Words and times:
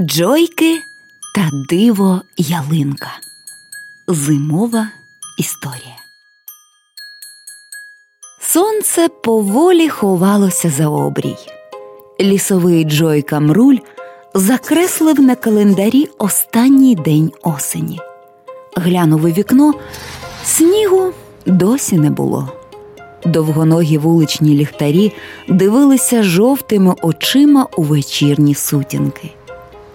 Джойки 0.00 0.82
та 1.34 1.50
диво 1.70 2.22
ялинка. 2.36 3.10
Зимова 4.08 4.88
історія. 5.38 5.96
Сонце 8.40 9.08
поволі 9.08 9.88
ховалося 9.88 10.70
за 10.70 10.88
обрій. 10.88 11.36
Лісовий 12.20 12.84
Джойка 12.84 13.40
Мруль 13.40 13.76
закреслив 14.34 15.20
на 15.20 15.34
календарі 15.34 16.08
останній 16.18 16.94
день 16.94 17.32
осені. 17.42 18.00
Глянув 18.76 19.24
у 19.24 19.28
вікно, 19.28 19.74
снігу 20.44 21.12
досі 21.46 21.96
не 21.96 22.10
було. 22.10 22.52
Довгоногі 23.24 23.98
вуличні 23.98 24.54
ліхтарі 24.54 25.12
дивилися 25.48 26.22
жовтими 26.22 26.94
очима 27.02 27.66
у 27.76 27.82
вечірні 27.82 28.54
сутінки. 28.54 29.30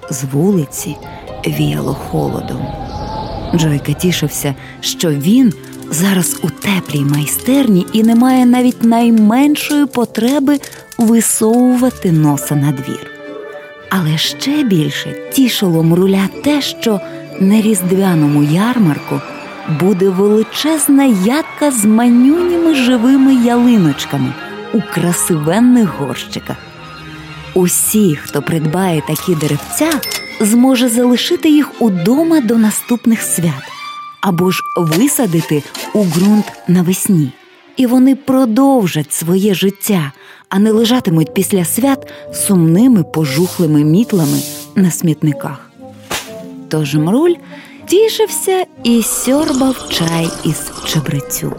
З 0.10 0.23
вулиці 0.23 0.98
віяло 1.48 1.93
холодом. 1.93 2.68
Джойка 3.56 3.93
тішився, 3.93 4.56
що 4.82 5.10
він 5.10 5.54
зараз 5.89 6.39
у 6.43 6.50
теплій 6.50 7.02
майстерні 7.02 7.86
і 7.93 8.04
не 8.04 8.16
має 8.16 8.46
навіть 8.46 8.83
найменшої 8.83 9.86
потреби 9.86 10.60
висовувати 10.97 12.11
носа 12.11 12.56
на 12.56 12.71
двір. 12.71 13.11
Але 13.89 14.18
ще 14.18 14.64
більше 14.64 15.16
тішило 15.33 15.83
мруля 15.83 16.30
те, 16.44 16.61
що 16.61 17.00
на 17.39 17.61
різдвяному 17.61 18.44
ярмарку 18.44 19.21
буде 19.80 20.10
величезна 20.10 21.04
ядка 21.25 21.71
з 21.71 21.86
манюніми 21.86 22.75
живими 22.75 23.36
ялиночками 23.36 24.33
у 24.74 24.82
красивенних 24.94 26.00
горщиках. 26.00 26.57
Усі, 27.54 28.16
хто 28.16 28.42
придбає 28.42 29.04
такі 29.08 29.36
деревця, 29.36 29.89
зможе 30.42 30.89
залишити 30.89 31.50
їх 31.50 31.82
удома 31.82 32.42
до 32.42 32.58
наступних 32.58 33.22
свят 33.22 33.64
або 34.22 34.52
ж 34.52 34.61
висадити 34.75 35.64
у 35.94 36.03
ґрунт 36.03 36.45
навесні. 36.67 37.31
І 37.78 37.86
вони 37.86 38.16
продовжать 38.16 39.14
своє 39.14 39.53
життя, 39.53 40.11
а 40.50 40.59
не 40.59 40.72
лежатимуть 40.72 41.33
після 41.33 41.66
свят 41.66 42.14
сумними 42.33 43.03
пожухлими 43.03 43.84
мітлами 43.84 44.39
на 44.75 44.91
смітниках. 44.91 45.69
Тож 46.69 46.95
мруль 46.95 47.34
тішився 47.88 48.66
і 48.84 49.03
сьорбав 49.03 49.89
чай 49.89 50.30
із 50.44 50.72
чебрецю. 50.86 51.53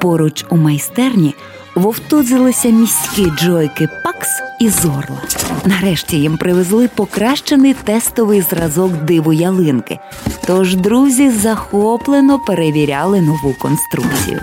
Поруч 0.00 0.44
у 0.50 0.56
майстерні 0.56 1.34
вовтузилися 1.74 2.68
міські 2.68 3.26
джойки 3.38 3.88
Пакс 4.04 4.28
і 4.60 4.68
Зорла. 4.68 5.22
Нарешті 5.64 6.16
їм 6.16 6.36
привезли 6.36 6.88
покращений 6.94 7.74
тестовий 7.74 8.40
зразок 8.40 8.92
диву 8.92 9.32
ялинки. 9.32 9.98
Тож 10.46 10.76
друзі 10.76 11.30
захоплено 11.30 12.38
перевіряли 12.38 13.20
нову 13.20 13.54
конструкцію. 13.62 14.40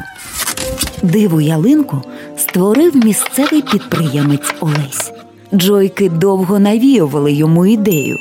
Диву 1.03 1.41
ялинку 1.41 2.01
створив 2.37 2.95
місцевий 2.95 3.61
підприємець 3.61 4.53
Олесь. 4.59 5.11
Джойки 5.53 6.09
довго 6.09 6.59
навіювали 6.59 7.33
йому 7.33 7.65
ідею. 7.65 8.17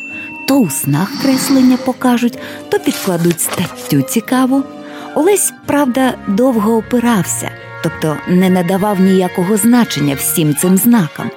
То 0.48 0.58
у 0.58 0.70
снах 0.70 1.22
креслення 1.22 1.76
покажуть, 1.76 2.38
то 2.68 2.78
підкладуть 2.78 3.41
статтю 3.41 4.02
цікаву. 4.02 4.62
Олесь, 5.14 5.52
правда, 5.66 6.14
довго 6.28 6.76
опирався, 6.76 7.50
тобто 7.86 8.16
не 8.28 8.50
надавав 8.50 9.00
ніякого 9.00 9.56
значення 9.56 10.14
всім 10.14 10.54
цим 10.54 10.76
знакам. 10.76 11.30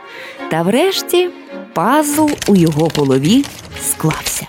Та 0.52 0.62
врешті 0.62 1.30
пазл 1.74 2.30
у 2.48 2.56
його 2.56 2.90
голові 2.96 3.46
склався. 3.82 4.48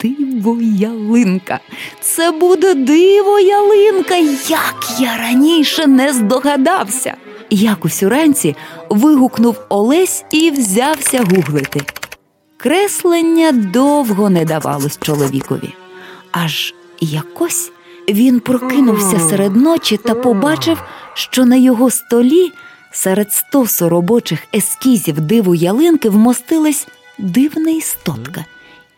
Диво 0.00 0.58
ялинка, 0.62 1.60
це 2.00 2.30
буде 2.30 2.74
диво 2.74 3.38
ялинка, 3.38 4.16
як 4.48 4.86
я 4.98 5.16
раніше 5.16 5.86
не 5.86 6.12
здогадався. 6.12 7.14
Якось 7.50 8.02
уранці 8.02 8.56
вигукнув 8.90 9.56
Олесь 9.68 10.24
і 10.30 10.50
взявся 10.50 11.18
гуглити. 11.18 11.80
Креслення 12.56 13.52
довго 13.52 14.30
не 14.30 14.44
давалось 14.44 14.98
чоловікові, 15.02 15.74
аж 16.32 16.74
якось 17.00 17.72
він 18.08 18.40
прокинувся 18.40 19.18
серед 19.18 19.56
ночі 19.56 19.96
та 19.96 20.14
побачив, 20.14 20.82
що 21.14 21.44
на 21.44 21.56
його 21.56 21.90
столі 21.90 22.52
серед 22.90 23.32
стосу 23.32 23.88
робочих 23.88 24.40
ескізів 24.54 25.20
диву 25.20 25.54
ялинки 25.54 26.08
вмостилась 26.08 26.86
дивна 27.18 27.70
істотка 27.70 28.44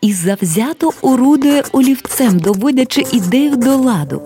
і 0.01 0.13
завзято 0.13 0.91
орудує 1.01 1.63
олівцем, 1.71 2.39
доводячи 2.39 3.03
ідею 3.11 3.55
до 3.55 3.75
ладу. 3.75 4.21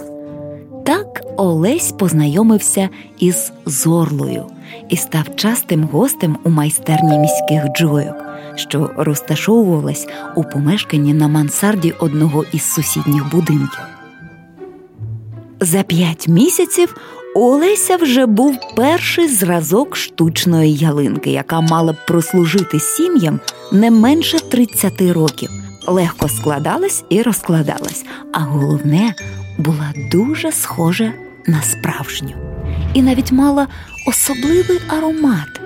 Так 0.85 1.21
Олесь 1.37 1.91
познайомився 1.91 2.89
із 3.19 3.51
Зорлою 3.65 4.45
і 4.89 4.97
став 4.97 5.35
частим 5.35 5.83
гостем 5.83 6.37
у 6.43 6.49
майстерні 6.49 7.19
міських 7.19 7.63
джойок, 7.77 8.15
що 8.55 8.91
розташовувалась 8.97 10.07
у 10.35 10.43
помешканні 10.43 11.13
на 11.13 11.27
мансарді 11.27 11.93
одного 11.99 12.45
із 12.53 12.63
сусідніх 12.73 13.31
будинків. 13.31 13.98
За 15.61 15.83
п'ять 15.83 16.27
місяців 16.27 16.95
у 17.35 17.39
Олеся 17.39 17.95
вже 17.95 18.25
був 18.25 18.57
перший 18.75 19.27
зразок 19.27 19.97
штучної 19.97 20.75
ялинки, 20.75 21.31
яка 21.31 21.61
мала 21.61 21.93
б 21.93 21.95
прослужити 22.07 22.79
сім'ям 22.79 23.39
не 23.71 23.91
менше 23.91 24.39
30 24.39 25.01
років. 25.01 25.49
Легко 25.87 26.29
складалась 26.29 27.03
і 27.09 27.21
розкладалась, 27.21 28.05
а 28.33 28.39
головне 28.39 29.15
була 29.57 29.93
дуже 30.11 30.51
схожа 30.51 31.13
на 31.47 31.61
справжню 31.61 32.35
і 32.93 33.01
навіть 33.01 33.31
мала 33.31 33.67
особливий 34.07 34.79
аромат. 34.87 35.61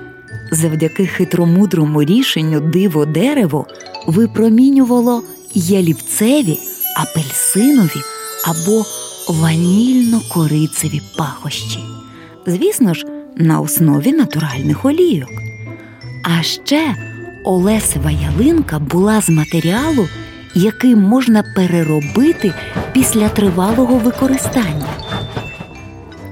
Завдяки 0.52 1.08
хитромудрому 1.08 2.04
рішенню 2.04 2.60
диво 2.60 3.06
дерево 3.06 3.66
випромінювало 4.08 5.24
ялівцеві, 5.54 6.60
апельсинові 6.98 8.02
або 8.44 8.86
ванільно-корицеві 9.28 11.02
пахощі. 11.18 11.80
Звісно 12.46 12.94
ж, 12.94 13.06
на 13.36 13.60
основі 13.60 14.12
натуральних 14.12 14.86
олійок. 14.86 15.30
А 16.24 16.44
ще 16.44 16.96
Олесева 17.44 18.12
ялинка 18.12 18.80
була 18.80 19.22
з 19.22 19.30
матеріалу, 19.30 20.08
який 20.56 20.96
можна 20.96 21.44
переробити 21.56 22.54
після 22.94 23.30
тривалого 23.30 23.96
використання. 23.98 24.88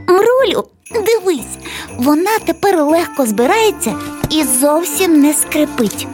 Мрулю, 0.07 0.67
дивись, 1.05 1.57
вона 1.97 2.39
тепер 2.45 2.83
легко 2.83 3.25
збирається 3.25 3.93
і 4.29 4.43
зовсім 4.43 5.21
не 5.21 5.33
скрипить. 5.33 6.07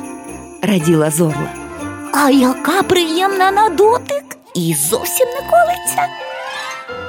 Раділа 0.61 1.11
зорла. 1.11 1.53
А 2.13 2.29
яка 2.29 2.83
приємна 2.83 3.51
на 3.51 3.69
дотик 3.69 4.23
і 4.55 4.75
зовсім 4.89 5.27
не 5.27 5.49
колиться. 5.51 6.26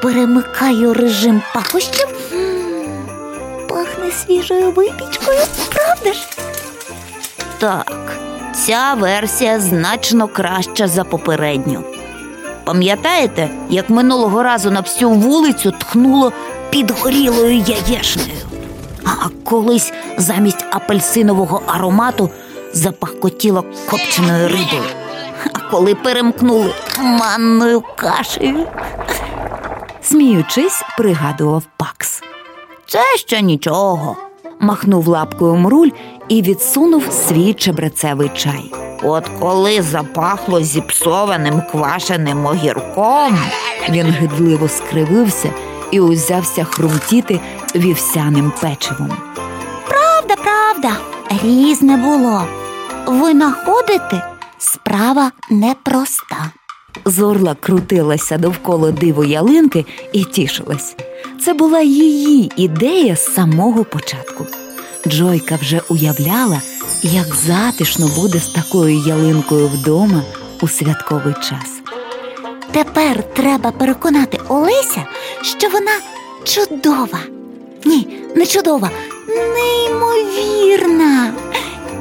Перемикаю 0.02 0.94
режим 0.94 1.42
пахощів. 1.54 2.08
Пахне 3.68 4.10
свіжою 4.10 4.70
випічкою, 4.70 5.38
правда 5.74 6.12
ж? 6.12 6.28
Так, 7.58 8.12
ця 8.54 8.94
версія 8.94 9.60
значно 9.60 10.28
краща 10.28 10.88
за 10.88 11.04
попередню. 11.04 11.84
Пам'ятаєте, 12.64 13.50
як 13.68 13.90
минулого 13.90 14.42
разу 14.42 14.70
на 14.70 14.80
всю 14.80 15.10
вулицю 15.10 15.70
тхнуло 15.70 16.32
підгорілою 16.70 17.58
яєшнею? 17.58 18.38
А 19.04 19.28
колись 19.44 19.92
замість 20.18 20.64
апельсинового 20.70 21.62
аромату 21.66 22.30
запахкотіло 22.72 23.64
копченою 23.90 24.48
рибою. 24.48 24.82
А 25.52 25.58
коли 25.70 25.94
перемкнули 25.94 26.74
манною 26.98 27.82
кашею, 27.96 28.66
Сміючись, 30.10 30.82
пригадував 30.98 31.62
Пакс. 31.76 32.22
це 32.86 33.02
ще 33.16 33.42
нічого. 33.42 34.16
Махнув 34.60 35.08
лапкою 35.08 35.54
мруль 35.56 35.88
і 36.28 36.42
відсунув 36.42 37.12
свій 37.12 37.54
чебрецевий 37.54 38.28
чай. 38.28 38.72
От 39.02 39.28
коли 39.40 39.82
запахло 39.82 40.60
зіпсованим 40.62 41.62
квашеним 41.70 42.46
огірком, 42.46 43.38
Він 43.90 44.06
гидливо 44.06 44.68
скривився 44.68 45.50
і 45.90 46.00
узявся 46.00 46.64
хрумтіти 46.64 47.40
вівсяним 47.74 48.52
печивом. 48.60 49.12
Правда, 49.88 50.34
правда, 50.42 50.96
різне 51.42 51.96
було. 51.96 52.44
Винаходити 53.06 54.22
справа 54.58 55.30
непроста. 55.50 56.50
Зорла 57.04 57.56
крутилася 57.60 58.38
довкола 58.38 58.92
диво 58.92 59.24
ялинки 59.24 59.84
і 60.12 60.24
тішилась. 60.24 60.96
Це 61.44 61.54
була 61.54 61.80
її 61.80 62.52
ідея 62.56 63.16
з 63.16 63.34
самого 63.34 63.84
початку. 63.84 64.46
Джойка 65.08 65.58
вже 65.62 65.80
уявляла, 65.88 66.62
як 67.02 67.34
затишно 67.34 68.10
буде 68.16 68.38
з 68.38 68.46
такою 68.46 68.98
ялинкою 68.98 69.68
вдома 69.68 70.22
у 70.60 70.68
святковий 70.68 71.34
час. 71.34 71.80
Тепер 72.72 73.34
треба 73.34 73.70
переконати 73.70 74.38
Олеся, 74.48 75.04
що 75.42 75.68
вона 75.68 75.92
чудова. 76.44 77.18
Ні, 77.84 78.08
не 78.36 78.46
чудова, 78.46 78.90
неймовірна. 79.28 81.32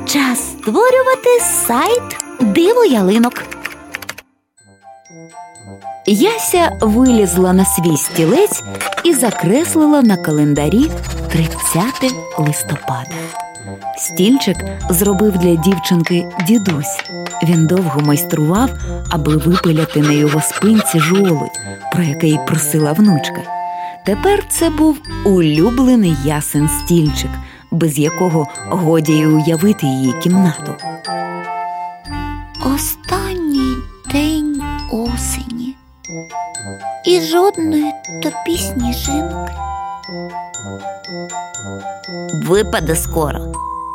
Час 0.06 0.40
створювати 0.40 1.30
сайт 1.68 2.18
Диво 2.40 2.86
ялинок. 2.86 3.34
Яся 6.06 6.78
вилізла 6.82 7.54
на 7.54 7.66
свій 7.66 7.98
стілець 7.98 8.64
і 9.04 9.14
закреслила 9.14 10.02
на 10.02 10.18
календарі 10.18 10.92
30 11.30 12.14
листопада. 12.38 13.16
Стільчик 13.98 14.58
зробив 14.90 15.38
для 15.38 15.56
дівчинки 15.56 16.26
дідусь. 16.48 17.00
Він 17.44 17.68
довго 17.68 18.02
майстрував, 18.02 18.70
аби 19.10 19.38
випиляти 19.38 20.02
на 20.02 20.12
його 20.12 20.42
спинці 20.42 21.00
жолудь, 21.00 21.60
про 21.92 22.04
який 22.04 22.40
просила 22.48 22.94
внучка. 22.94 23.42
Тепер 24.06 24.44
це 24.50 24.70
був 24.70 24.98
улюблений 25.26 26.16
ясен 26.26 26.70
стільчик, 26.70 27.32
без 27.72 28.00
якого 28.00 28.48
годі 28.70 29.14
й 29.14 29.26
уявити 29.26 29.88
її 29.88 30.14
кімнату. 30.14 30.76
День 32.64 32.97
осені. 34.92 35.76
І 37.06 37.22
жодної 37.22 37.94
тобі 38.24 38.58
сніжинки. 38.58 39.54
Випаде 42.46 42.96
скоро. 42.96 43.40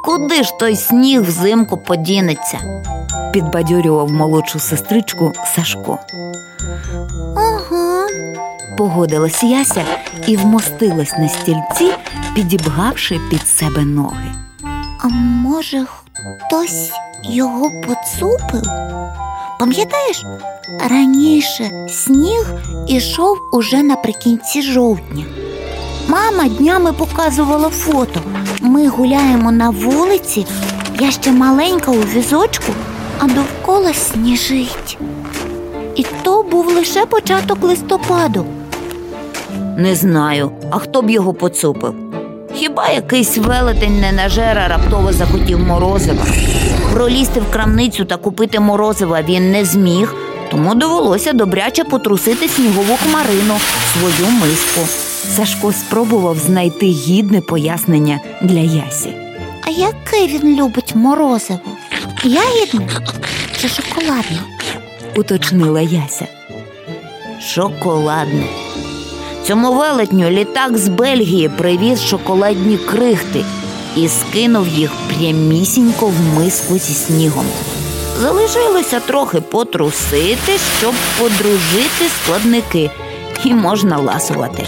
Куди 0.05 0.43
ж 0.43 0.59
той 0.59 0.77
сніг 0.77 1.23
взимку 1.23 1.77
подінеться? 1.77 2.83
Підбадьорював 3.33 4.13
молодшу 4.13 4.59
сестричку 4.59 5.33
Сашко. 5.57 5.99
Ага. 7.37 8.07
Погодилась 8.79 9.43
Яся 9.43 9.85
і 10.27 10.37
вмостилась 10.37 11.13
на 11.19 11.29
стільці, 11.29 11.93
підібгавши 12.35 13.21
під 13.31 13.49
себе 13.49 13.85
ноги. 13.85 14.33
А 15.01 15.09
може, 15.09 15.87
хтось 16.47 16.93
його 17.25 17.71
поцупив? 17.71 18.63
Пам'ятаєш, 19.63 20.25
раніше 20.91 21.71
сніг 21.89 22.55
ішов 22.89 23.39
уже 23.53 23.83
наприкінці 23.83 24.63
жовтня. 24.63 25.25
Мама 26.09 26.49
днями 26.49 26.93
показувала 26.93 27.69
фото. 27.69 28.21
Ми 28.61 28.89
гуляємо 28.89 29.53
на 29.53 29.71
вулиці, 29.71 30.47
я 31.01 31.11
ще 31.11 31.33
маленька 31.33 31.91
у 31.91 31.95
візочку, 31.95 32.73
а 33.19 33.27
довкола 33.27 33.95
сніжить. 33.95 34.99
І 35.97 36.07
то 36.23 36.43
був 36.43 36.67
лише 36.67 37.07
початок 37.07 37.63
листопаду. 37.63 38.47
Не 39.77 39.95
знаю, 39.95 40.53
а 40.71 40.79
хто 40.79 41.03
б 41.03 41.11
його 41.11 41.35
поцупив? 41.35 41.95
Хіба 42.55 42.89
якийсь 42.89 43.39
велетень 43.39 44.01
ненажера 44.01 44.69
раптово 44.69 45.13
захотів 45.13 45.59
морозива? 45.59 46.25
Пролізти 46.93 47.41
в 47.41 47.51
крамницю 47.51 48.05
та 48.05 48.17
купити 48.17 48.61
морозива 48.61 49.23
він 49.23 49.51
не 49.51 49.65
зміг, 49.65 50.15
тому 50.51 50.75
довелося 50.75 51.33
добряче 51.33 51.85
потрусити 51.85 52.49
снігову 52.49 52.97
хмарину 52.97 53.55
в 53.57 53.99
свою 53.99 54.31
миску. 54.31 54.81
Сашко 55.37 55.73
спробував 55.73 56.37
знайти 56.39 56.87
гідне 56.87 57.41
пояснення 57.41 58.21
для 58.43 58.59
Ясі. 58.59 59.15
А 59.67 59.71
яке 59.71 60.27
він 60.27 60.57
любить 60.57 60.95
морозиво? 60.95 61.61
Ягідне 62.25 62.89
чи 63.61 63.69
шоколадне? 63.69 64.39
Уточнила 65.17 65.81
Яся. 65.81 66.27
Шоколадне. 67.41 68.45
Цьому 69.47 69.73
велетню 69.73 70.31
літак 70.31 70.79
з 70.79 70.89
Бельгії 70.89 71.49
привіз 71.49 72.05
шоколадні 72.05 72.77
крихти 72.77 73.45
і 73.97 74.09
скинув 74.09 74.69
їх 74.69 74.91
прямісінько 75.09 76.07
в 76.07 76.39
миску 76.39 76.79
зі 76.79 76.95
снігом. 76.95 77.47
Залишилося 78.21 79.01
трохи 79.01 79.41
потрусити, 79.41 80.59
щоб 80.79 80.95
подружити 81.19 82.05
складники, 82.23 82.91
і 83.45 83.55
можна 83.55 83.99
ласувати. 83.99 84.67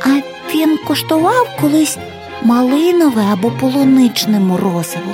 А 0.00 0.08
він 0.54 0.78
коштував 0.86 1.46
колись 1.60 1.98
малинове 2.42 3.24
або 3.32 3.50
полуничне 3.50 4.40
морозиво. 4.40 5.12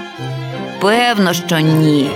Певно, 0.81 1.33
що 1.33 1.59
ні. 1.59 2.11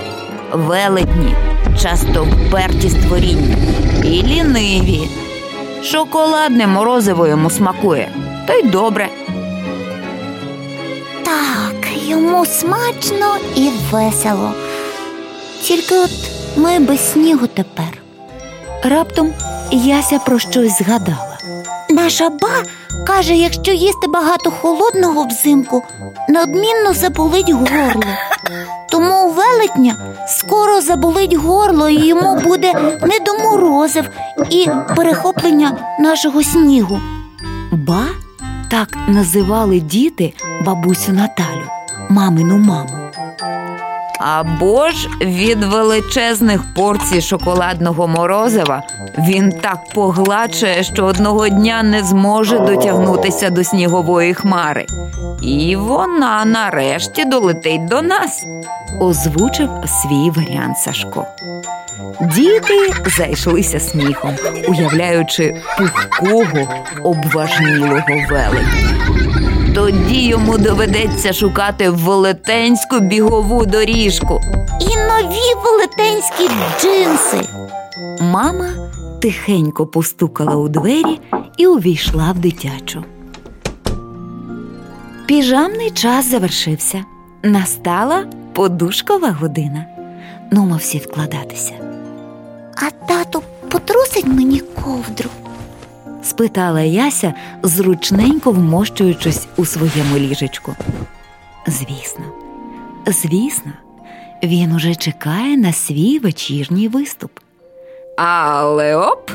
Велетні, 0.53 1.35
часто 1.81 2.23
вперті 2.23 2.89
створіння 2.89 3.55
і 4.03 4.23
ліниві. 4.23 5.09
Шоколадне 5.83 6.67
морозиво 6.67 7.27
йому 7.27 7.49
смакує, 7.49 8.09
та 8.47 8.53
й 8.53 8.63
добре. 8.63 9.09
Йому 12.11 12.45
смачно 12.45 13.35
і 13.55 13.69
весело. 13.91 14.51
Тільки 15.63 15.95
от 15.97 16.11
ми 16.57 16.79
без 16.79 17.11
снігу 17.11 17.47
тепер. 17.47 18.01
Раптом 18.83 19.33
Яся 19.71 20.19
про 20.19 20.39
щось 20.39 20.77
згадала. 20.77 21.37
Наша 21.89 22.29
ба 22.29 22.49
каже, 23.07 23.35
якщо 23.35 23.71
їсти 23.71 24.07
багато 24.07 24.51
холодного 24.51 25.25
взимку, 25.25 25.83
неодмінно 26.29 26.93
заболить 26.93 27.49
горло. 27.49 28.03
Тому 28.89 29.27
у 29.27 29.31
велетня 29.31 30.15
скоро 30.27 30.81
заболить 30.81 31.33
горло, 31.33 31.89
і 31.89 32.07
йому 32.07 32.35
буде 32.35 32.73
не 33.01 33.19
до 33.25 33.33
морозив 33.43 34.09
і 34.49 34.69
перехоплення 34.95 35.77
нашого 35.99 36.43
снігу. 36.43 36.99
Ба 37.71 38.05
так 38.71 38.97
називали 39.07 39.79
діти 39.79 40.33
бабусю 40.65 41.13
Наталю, 41.13 41.65
мамину 42.11 42.57
маму. 42.57 42.89
Або 44.19 44.89
ж 44.89 45.09
від 45.21 45.63
величезних 45.63 46.73
порцій 46.73 47.21
шоколадного 47.21 48.07
морозива 48.07 48.83
він 49.17 49.51
так 49.51 49.77
погладшає, 49.93 50.83
що 50.83 51.05
одного 51.05 51.49
дня 51.49 51.83
не 51.83 52.03
зможе 52.03 52.59
дотягнутися 52.59 53.49
до 53.49 53.63
снігової 53.63 54.33
хмари. 54.33 54.85
І 55.41 55.75
вона 55.75 56.45
нарешті 56.45 57.25
долетить 57.25 57.85
до 57.85 58.01
нас. 58.01 58.45
Озвучив 58.99 59.69
свій 59.85 60.29
варіант 60.29 60.77
Сашко. 60.77 61.25
Діти 62.21 62.93
зайшлися 63.17 63.79
сміхом, 63.79 64.35
уявляючи 64.67 65.55
пухкого, 65.77 66.67
обважнілого 67.03 68.01
велетня. 68.29 69.20
Тоді 69.75 70.27
йому 70.27 70.57
доведеться 70.57 71.33
шукати 71.33 71.89
велетенську 71.89 72.99
бігову 72.99 73.65
доріжку. 73.65 74.39
І 74.79 74.85
нові 74.85 75.61
велетенські 75.65 76.49
джинси. 76.81 77.49
Мама 78.21 78.67
тихенько 79.21 79.87
постукала 79.87 80.55
у 80.55 80.67
двері 80.67 81.19
і 81.57 81.67
увійшла 81.67 82.31
в 82.31 82.39
дитячу. 82.39 83.03
Піжамний 85.25 85.91
час 85.91 86.31
завершився. 86.31 87.03
Настала 87.43 88.25
подушкова 88.53 89.31
година. 89.31 89.85
Нумо 90.51 90.75
всі 90.75 90.97
вкладатися. 90.97 91.73
А 92.75 93.05
тато 93.07 93.41
потрусить 93.69 94.27
мені 94.27 94.59
ковдру. 94.59 95.29
Спитала 96.23 96.81
Яся, 96.81 97.33
зручненько 97.63 98.51
вмощуючись 98.51 99.47
у 99.57 99.65
своєму 99.65 100.17
ліжечку. 100.17 100.75
Звісно, 101.67 102.25
звісно, 103.07 103.71
він 104.43 104.71
уже 104.71 104.95
чекає 104.95 105.57
на 105.57 105.73
свій 105.73 106.19
вечірній 106.19 106.87
виступ. 106.87 107.31
Але 108.17 108.95
оп! 108.95 109.31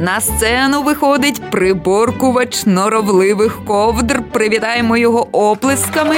На 0.00 0.20
сцену 0.20 0.82
виходить 0.82 1.50
приборкувач 1.50 2.66
норовливих 2.66 3.64
ковдр. 3.64 4.22
Привітаємо 4.32 4.96
його 4.96 5.28
оплесками. 5.32 6.16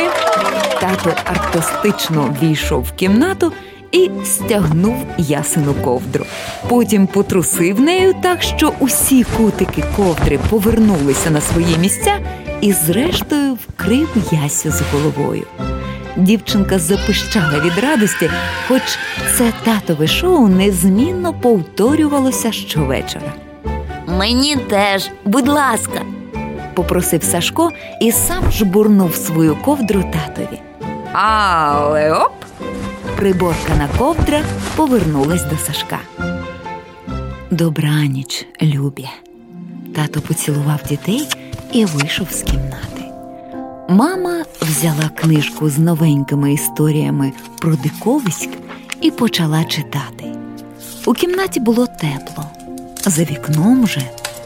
Тато 0.80 1.14
артистично 1.24 2.36
війшов 2.42 2.82
в 2.82 2.92
кімнату 2.92 3.52
і 3.92 4.10
стягнув 4.24 4.96
ясену 5.18 5.74
ковдру. 5.74 6.24
Потім 6.68 7.06
потрусив 7.06 7.80
нею 7.80 8.14
так, 8.22 8.42
що 8.42 8.72
усі 8.78 9.24
кутики 9.24 9.84
ковдри 9.96 10.38
повернулися 10.50 11.30
на 11.30 11.40
свої 11.40 11.78
місця 11.78 12.18
і, 12.60 12.72
зрештою, 12.72 13.54
вкрив 13.54 14.08
ясю 14.32 14.70
з 14.70 14.82
головою. 14.92 15.46
Дівчинка 16.16 16.78
запищала 16.78 17.60
від 17.64 17.78
радості, 17.78 18.30
хоч 18.68 18.82
це 19.36 19.52
татове 19.64 20.06
шоу 20.06 20.48
незмінно 20.48 21.34
повторювалося 21.34 22.52
щовечора. 22.52 23.32
Мені 24.06 24.56
теж, 24.56 25.10
будь 25.24 25.48
ласка. 25.48 26.00
Попросив 26.74 27.22
Сашко 27.22 27.70
і 28.00 28.12
сам 28.12 28.52
жбурнув 28.52 29.14
свою 29.14 29.56
ковдру 29.56 30.04
татові. 30.12 30.60
Але 31.12 32.12
оп! 32.12 32.32
Приборкана 33.22 33.88
ковдра 33.98 34.42
повернулась 34.76 35.44
до 35.44 35.56
Сашка. 35.56 35.98
Добраніч, 37.50 38.46
любі. 38.62 39.08
Тато 39.94 40.20
поцілував 40.20 40.80
дітей 40.88 41.28
і 41.72 41.84
вийшов 41.84 42.26
з 42.32 42.42
кімнати. 42.42 43.02
Мама 43.88 44.44
взяла 44.60 45.08
книжку 45.14 45.70
з 45.70 45.78
новенькими 45.78 46.52
історіями 46.52 47.32
про 47.58 47.76
диковиськ 47.76 48.48
і 49.00 49.10
почала 49.10 49.64
читати. 49.64 50.24
У 51.06 51.12
кімнаті 51.12 51.60
було 51.60 51.86
тепло, 51.86 52.44
за 53.06 53.22
вікном 53.22 53.86
же 53.86 54.02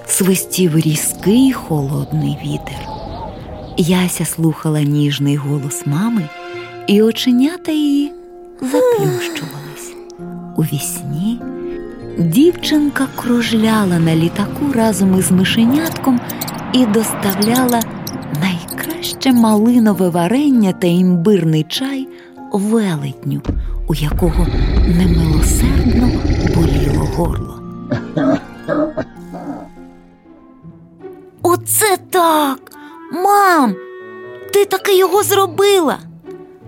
свистів 0.07 0.79
різкий 0.79 1.53
холодний 1.53 2.39
вітер. 2.45 2.89
Яся 3.77 4.25
слухала 4.25 4.83
ніжний 4.83 5.37
голос 5.37 5.87
мами, 5.87 6.29
і 6.87 7.03
оченята 7.03 7.73
її 7.73 8.16
заплющувались. 8.61 9.95
У 10.57 10.63
вісні 10.63 11.41
дівчинка 12.19 13.07
кружляла 13.17 13.99
на 13.99 14.17
літаку 14.17 14.73
разом 14.75 15.19
із 15.19 15.31
мишенятком 15.31 16.21
і 16.73 16.87
доставляла 16.87 17.81
найкраще 18.41 19.33
малинове 19.33 20.09
варення 20.09 20.73
та 20.73 20.87
імбирний 20.87 21.67
чай 21.69 22.09
велетню, 22.53 23.43
у 23.89 23.95
якого 23.95 24.47
немилосердно 24.87 26.11
боліло 26.55 27.05
горло. 27.17 27.61
Оце 31.43 31.97
так. 32.11 32.59
Мам, 33.13 33.75
ти 34.53 34.65
таки 34.65 34.99
його 34.99 35.23
зробила. 35.23 35.99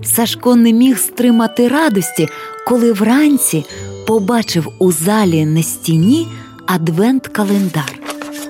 Сашко 0.02 0.56
не 0.56 0.72
міг 0.72 0.98
стримати 0.98 1.68
радості, 1.68 2.28
коли 2.66 2.92
вранці 2.92 3.64
побачив 4.06 4.68
у 4.78 4.92
залі 4.92 5.46
на 5.46 5.62
стіні 5.62 6.28
адвент-календар, 6.66 7.98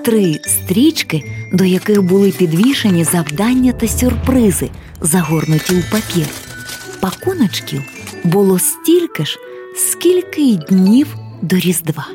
три 0.05 0.39
стрічки, 0.47 1.31
до 1.53 1.65
яких 1.65 2.01
були 2.01 2.31
підвішені 2.31 3.03
завдання 3.03 3.71
та 3.71 3.87
сюрпризи, 3.87 4.69
загорнуті 5.01 5.75
у 5.75 5.91
папір. 5.91 6.27
Пакуночків 6.99 7.81
було 8.23 8.59
стільки 8.59 9.25
ж, 9.25 9.37
скільки 9.75 10.41
й 10.41 10.57
днів 10.57 11.15
до 11.41 11.55
Різдва. 11.55 12.07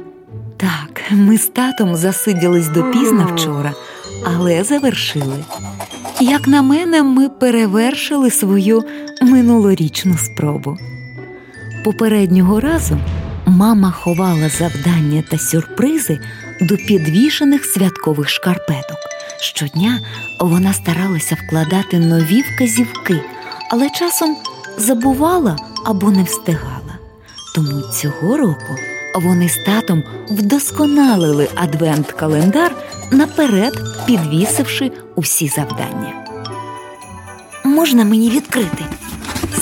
Так, 0.56 1.02
ми 1.10 1.38
з 1.38 1.46
татом 1.46 1.96
засиділись 1.96 2.68
допізна 2.68 3.24
вчора, 3.24 3.74
але 4.24 4.64
завершили. 4.64 5.44
Як 6.20 6.48
на 6.48 6.62
мене, 6.62 7.02
ми 7.02 7.28
перевершили 7.28 8.30
свою 8.30 8.84
минулорічну 9.22 10.18
спробу. 10.18 10.78
Попереднього 11.84 12.60
разу 12.60 12.98
мама 13.46 13.90
ховала 13.90 14.48
завдання 14.48 15.24
та 15.30 15.38
сюрпризи 15.38 16.18
до 16.60 16.76
підвішених 16.76 17.64
святкових 17.64 18.28
шкарпеток. 18.28 18.98
Щодня 19.40 20.00
вона 20.40 20.72
старалася 20.72 21.36
вкладати 21.46 21.98
нові 21.98 22.42
вказівки, 22.42 23.20
але 23.70 23.90
часом 23.90 24.36
забувала 24.78 25.56
або 25.84 26.10
не 26.10 26.22
встигала. 26.22 26.98
Тому 27.54 27.82
цього 27.92 28.36
року 28.36 28.76
вони 29.14 29.48
з 29.48 29.56
татом 29.56 30.02
вдосконалили 30.30 31.48
адвент-календар 31.54 32.70
наперед 33.10 33.80
підвісивши 34.06 34.92
усі 35.14 35.48
завдання. 35.48 36.24
Можна 37.64 38.04
мені 38.04 38.30
відкрити? 38.30 38.84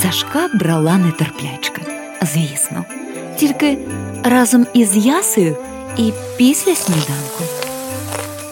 Сашка 0.03 0.49
брала 0.55 0.97
нетерплячка, 0.97 1.83
звісно, 2.23 2.85
тільки 3.37 3.79
разом 4.25 4.67
із 4.75 4.97
ясею 4.97 5.57
і 5.97 6.13
після 6.37 6.75
сніданку. 6.75 7.45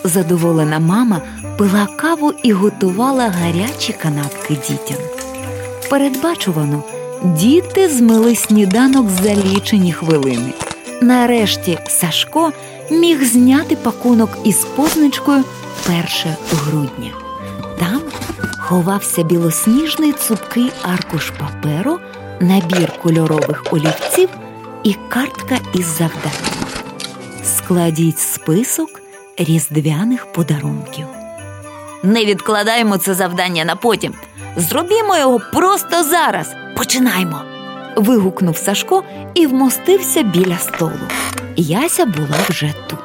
Задоволена 0.05 0.79
мама 0.79 1.21
пила 1.59 1.87
каву 1.97 2.33
і 2.43 2.53
готувала 2.53 3.29
гарячі 3.29 3.93
канапки 3.93 4.57
дітям. 4.69 5.05
Передбачувано, 5.91 6.83
діти 7.25 7.89
змили 7.89 8.37
сніданок 8.37 9.11
за 9.11 9.35
лічені 9.35 9.93
хвилини. 9.93 10.53
Нарешті 11.03 11.79
Сашко 11.89 12.53
міг 12.91 13.25
зняти 13.25 13.77
пакунок 13.77 14.31
із 14.45 14.65
позначкою 14.65 15.45
1 15.89 16.03
грудня. 16.51 17.11
Там 17.79 18.01
ховався 18.59 19.23
білосніжний 19.23 20.13
цупкий 20.13 20.73
аркуш 20.83 21.31
паперу, 21.31 21.99
набір 22.41 22.93
кольорових 23.03 23.65
олівців 23.71 24.29
і 24.83 24.97
картка 25.09 25.59
із 25.75 25.87
завданням. 25.87 26.67
Складіть 27.45 28.19
список 28.19 29.03
різдвяних 29.37 30.27
подарунків. 30.33 31.07
Не 32.03 32.25
відкладаємо 32.25 32.99
це 32.99 33.15
завдання 33.15 33.65
на 33.65 33.77
потім. 33.77 34.15
Зробімо 34.57 35.17
його 35.17 35.41
просто 35.53 36.03
зараз. 36.03 36.55
Починаємо. 36.77 37.50
Вигукнув 38.01 38.57
Сашко 38.57 39.03
і 39.35 39.47
вмостився 39.47 40.23
біля 40.23 40.59
столу. 40.59 41.01
Яся 41.57 42.07
була 42.07 42.39
вже 42.49 42.75
тут. 42.87 42.99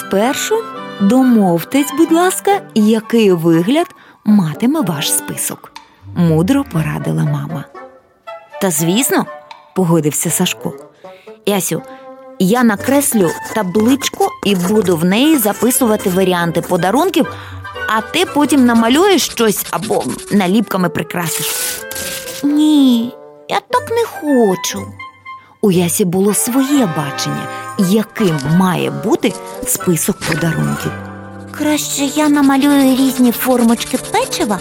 Спершу 0.00 0.64
домовтесь, 1.00 1.92
будь 1.98 2.12
ласка, 2.12 2.60
який 2.74 3.32
вигляд 3.32 3.86
матиме 4.24 4.80
ваш 4.80 5.12
список, 5.12 5.72
мудро 6.16 6.64
порадила 6.72 7.24
мама. 7.24 7.64
Та 8.60 8.70
звісно, 8.70 9.26
Погодився 9.78 10.30
Сашко. 10.30 10.72
Ясю, 11.46 11.82
я 12.38 12.64
накреслю 12.64 13.30
табличку 13.54 14.28
і 14.46 14.54
буду 14.54 14.96
в 14.96 15.04
неї 15.04 15.38
записувати 15.38 16.10
варіанти 16.10 16.60
подарунків, 16.60 17.26
а 17.86 18.00
ти 18.00 18.26
потім 18.34 18.66
намалюєш 18.66 19.22
щось 19.22 19.66
або 19.70 20.04
наліпками 20.32 20.88
прикрасиш. 20.88 21.46
Ні, 22.42 23.12
я 23.48 23.60
так 23.60 23.90
не 23.90 24.04
хочу. 24.04 24.92
У 25.60 25.70
Ясі 25.70 26.04
було 26.04 26.34
своє 26.34 26.86
бачення, 26.96 27.48
яким 27.78 28.38
має 28.56 28.90
бути 28.90 29.32
список 29.66 30.16
подарунків. 30.18 30.92
Краще 31.58 32.04
я 32.04 32.28
намалюю 32.28 32.96
різні 32.96 33.32
формочки 33.32 33.98
печива, 33.98 34.58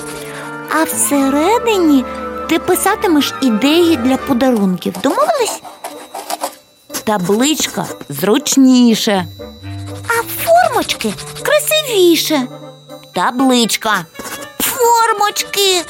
а 0.71 0.83
всередині 0.83 2.05
ти 2.49 2.59
писатимеш 2.59 3.33
ідеї 3.41 3.97
для 3.97 4.17
подарунків. 4.17 4.93
Домовились? 5.03 5.61
Табличка 7.03 7.85
зручніше. 8.09 9.25
А 10.07 10.23
формочки 10.43 11.13
красивіше. 11.41 12.47
Табличка. 13.13 14.05
Формочки. 14.59 15.83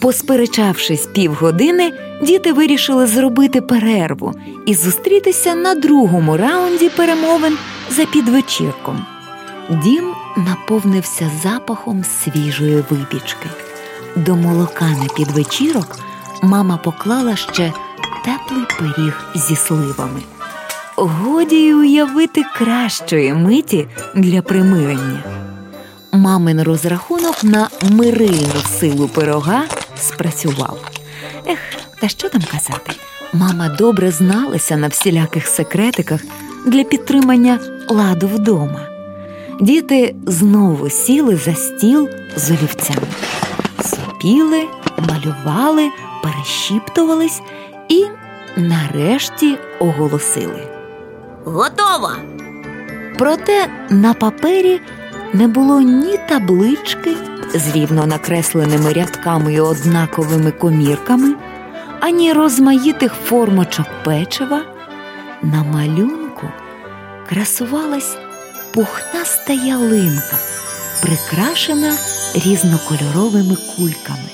Посперечавшись 0.00 1.06
півгодини, 1.06 1.92
діти 2.22 2.52
вирішили 2.52 3.06
зробити 3.06 3.60
перерву 3.60 4.34
і 4.66 4.74
зустрітися 4.74 5.54
на 5.54 5.74
другому 5.74 6.36
раунді 6.36 6.88
перемовин 6.88 7.58
за 7.90 8.04
підвечірком. 8.04 9.06
Дім 9.70 10.12
наповнився 10.36 11.30
запахом 11.42 12.04
свіжої 12.04 12.84
випічки. 12.90 13.48
До 14.16 14.36
молока 14.36 14.84
на 14.84 15.14
підвечірок 15.16 15.98
мама 16.42 16.76
поклала 16.76 17.36
ще 17.36 17.72
теплий 18.24 18.64
пиріг 18.78 19.24
зі 19.34 19.56
сливами. 19.56 20.20
Годі 20.96 21.56
й 21.56 21.72
уявити 21.72 22.42
кращої 22.56 23.34
миті 23.34 23.88
для 24.14 24.42
примирення. 24.42 25.22
Мамин 26.12 26.62
розрахунок 26.62 27.44
на 27.44 27.68
мирильну 27.90 28.60
силу 28.80 29.08
пирога 29.08 29.64
спрацював. 30.00 30.90
Ех, 31.46 31.58
та 32.00 32.08
що 32.08 32.28
там 32.28 32.42
казати? 32.52 32.92
Мама 33.32 33.68
добре 33.68 34.10
зналася 34.10 34.76
на 34.76 34.88
всіляких 34.88 35.46
секретиках 35.46 36.20
для 36.66 36.84
підтримання 36.84 37.58
ладу 37.88 38.28
вдома. 38.28 38.86
Діти 39.60 40.14
знову 40.26 40.90
сіли 40.90 41.36
за 41.36 41.54
стіл 41.54 42.08
з 42.36 42.50
олівцями, 42.50 43.06
сопіли, 43.84 44.66
малювали, 44.98 45.90
перешіптувались 46.22 47.42
і 47.88 48.06
нарешті 48.56 49.58
оголосили. 49.78 50.66
Готово! 51.44 52.10
Проте 53.18 53.68
на 53.90 54.14
папері 54.14 54.80
не 55.32 55.48
було 55.48 55.80
ні 55.80 56.18
таблички 56.28 57.16
з 57.54 57.76
рівно 57.76 58.06
накресленими 58.06 58.92
рядками 58.92 59.54
і 59.54 59.60
однаковими 59.60 60.50
комірками, 60.50 61.34
ані 62.00 62.32
розмаїтих 62.32 63.12
формочок 63.24 63.86
печива. 64.04 64.62
На 65.42 65.62
малюнку 65.62 66.48
красувалась 67.28 68.16
пухнаста 68.74 69.52
ялинка, 69.52 70.36
прикрашена 71.02 71.96
різнокольоровими 72.34 73.56
кульками. 73.76 74.30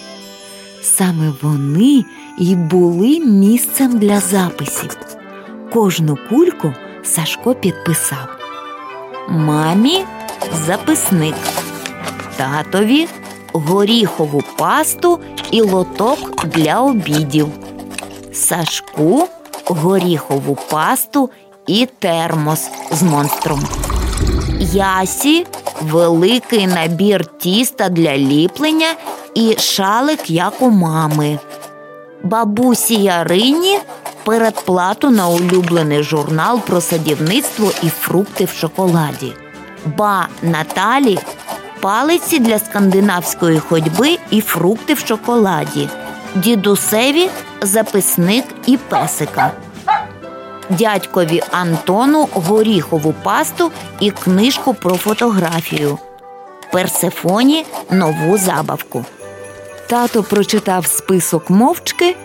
Саме 0.82 1.32
вони 1.42 2.04
й 2.38 2.54
були 2.54 3.20
місцем 3.20 3.98
для 3.98 4.20
записів. 4.20 4.96
Кожну 5.72 6.18
кульку 6.28 6.74
Сашко 7.04 7.54
підписав. 7.54 8.28
Мамі 9.28 10.04
записник, 10.66 11.34
татові 12.36 13.08
горіхову 13.52 14.42
пасту 14.56 15.20
і 15.50 15.62
лоток 15.62 16.46
для 16.46 16.80
обідів. 16.80 17.48
Сашку 18.32 19.28
горіхову 19.64 20.58
пасту 20.70 21.30
і 21.66 21.88
термос 21.98 22.70
з 22.90 23.02
монстром. 23.02 23.62
Ясі 24.72 25.46
великий 25.80 26.66
набір 26.66 27.24
тіста 27.38 27.88
для 27.88 28.16
ліплення 28.16 28.94
і 29.34 29.56
шалик, 29.58 30.30
як 30.30 30.62
у 30.62 30.70
мами. 30.70 31.38
Бабусі 32.22 32.94
Ярині 32.94 33.78
передплату 34.24 35.10
на 35.10 35.28
улюблений 35.28 36.02
журнал 36.02 36.60
про 36.60 36.80
садівництво 36.80 37.72
і 37.82 37.88
фрукти 37.88 38.44
в 38.44 38.50
шоколаді. 38.50 39.32
Ба 39.96 40.28
Наталі 40.42 41.18
палиці 41.80 42.38
для 42.38 42.58
скандинавської 42.58 43.58
ходьби 43.58 44.18
і 44.30 44.40
фрукти 44.40 44.94
в 44.94 44.98
шоколаді. 44.98 45.88
Дідусеві 46.34 47.28
записник 47.60 48.44
і 48.66 48.76
песика. 48.76 49.52
Дядькові 50.70 51.42
Антону 51.50 52.28
горіхову 52.32 53.14
пасту 53.22 53.72
і 54.00 54.10
книжку 54.10 54.74
про 54.74 54.96
фотографію. 54.96 55.98
Персефоні 56.72 57.66
нову 57.90 58.38
забавку. 58.38 59.04
Тато 59.88 60.22
прочитав 60.22 60.86
список 60.86 61.50
мовчки 61.50 62.16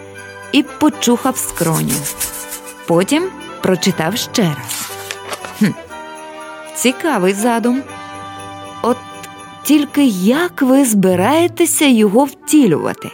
і 0.51 0.63
почухав 0.63 1.37
скроню. 1.37 1.93
Потім 2.87 3.29
прочитав 3.61 4.17
ще 4.17 4.41
раз. 4.41 4.89
Хм, 5.59 5.71
Цікавий 6.75 7.33
задум. 7.33 7.83
Тільки 9.63 10.05
як 10.23 10.61
ви 10.61 10.85
збираєтеся 10.85 11.85
його 11.85 12.25
втілювати? 12.25 13.09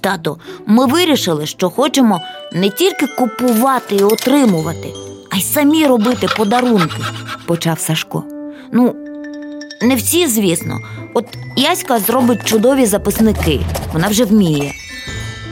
Тато, 0.00 0.38
ми 0.66 0.86
вирішили, 0.86 1.46
що 1.46 1.70
хочемо 1.70 2.20
не 2.52 2.70
тільки 2.70 3.06
купувати 3.06 3.96
і 3.96 4.02
отримувати, 4.02 4.88
а 5.30 5.36
й 5.36 5.42
самі 5.42 5.86
робити 5.86 6.26
подарунки, 6.36 6.96
почав 7.46 7.78
Сашко. 7.78 8.24
Ну, 8.72 8.94
не 9.82 9.94
всі, 9.94 10.26
звісно. 10.26 10.78
От 11.14 11.26
Яська 11.56 11.98
зробить 11.98 12.44
чудові 12.44 12.86
записники, 12.86 13.60
вона 13.92 14.08
вже 14.08 14.24
вміє. 14.24 14.72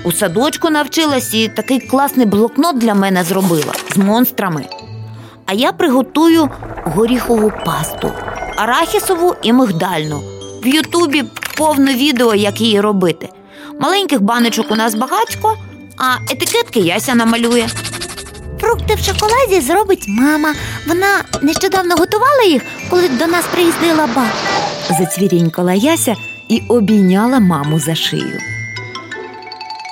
У 0.04 0.12
садочку 0.12 0.70
навчилась 0.70 1.34
і 1.34 1.48
такий 1.48 1.80
класний 1.80 2.26
блокнот 2.26 2.78
для 2.78 2.94
мене 2.94 3.24
зробила 3.24 3.74
з 3.94 3.96
монстрами. 3.96 4.64
А 5.46 5.52
я 5.52 5.72
приготую 5.72 6.48
горіхову 6.84 7.52
пасту, 7.64 8.12
арахісову 8.56 9.34
і 9.42 9.52
мигдальну. 9.52 10.22
В 10.62 10.66
Ютубі 10.66 11.24
повно 11.56 11.92
відео, 11.92 12.34
як 12.34 12.60
її 12.60 12.80
робити. 12.80 13.28
Маленьких 13.80 14.22
баночок 14.22 14.70
у 14.70 14.76
нас 14.76 14.94
багатько, 14.94 15.56
а 15.98 16.32
етикетки 16.32 16.80
Яся 16.80 17.14
намалює. 17.14 17.66
Фрукти 18.60 18.94
в 18.94 18.98
шоколаді 18.98 19.60
зробить 19.60 20.04
мама. 20.08 20.54
Вона 20.88 21.24
нещодавно 21.42 21.94
готувала 21.96 22.42
їх, 22.42 22.62
коли 22.90 23.08
до 23.08 23.26
нас 23.26 23.44
приїздила 23.52 24.08
ба. 24.14 24.26
Зацвірінькала 24.98 25.72
Яся 25.72 26.16
і 26.48 26.62
обійняла 26.68 27.40
маму 27.40 27.80
за 27.80 27.94
шию. 27.94 28.38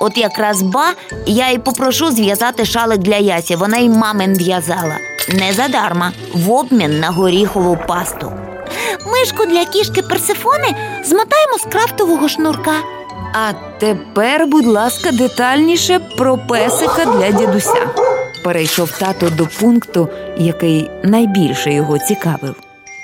От 0.01 0.19
якраз 0.19 0.63
ба 0.63 0.93
я 1.27 1.51
й 1.51 1.59
попрошу 1.59 2.11
зв'язати 2.11 2.65
шалик 2.65 2.99
для 2.99 3.17
Ясі. 3.17 3.57
Вона 3.57 3.77
й 3.77 3.89
мамин 3.89 4.35
в'язала. 4.35 4.99
Не 5.29 5.53
задарма, 5.53 6.13
в 6.35 6.51
обмін 6.51 7.01
на 7.01 7.11
горіхову 7.11 7.79
пасту. 7.89 8.33
Мишку 9.07 9.47
для 9.47 9.65
кішки 9.65 10.03
персифони 10.03 10.75
змотаємо 11.05 11.59
з 11.59 11.73
крафтового 11.73 12.29
шнурка. 12.29 12.75
А 13.33 13.53
тепер, 13.79 14.47
будь 14.47 14.67
ласка, 14.67 15.13
детальніше 15.13 16.01
про 16.17 16.39
песика 16.39 17.05
для 17.05 17.31
дідуся. 17.31 17.89
Перейшов 18.45 18.91
тато 18.99 19.31
до 19.31 19.47
пункту, 19.61 20.09
який 20.37 20.91
найбільше 21.03 21.73
його 21.73 21.99
цікавив. 21.99 22.55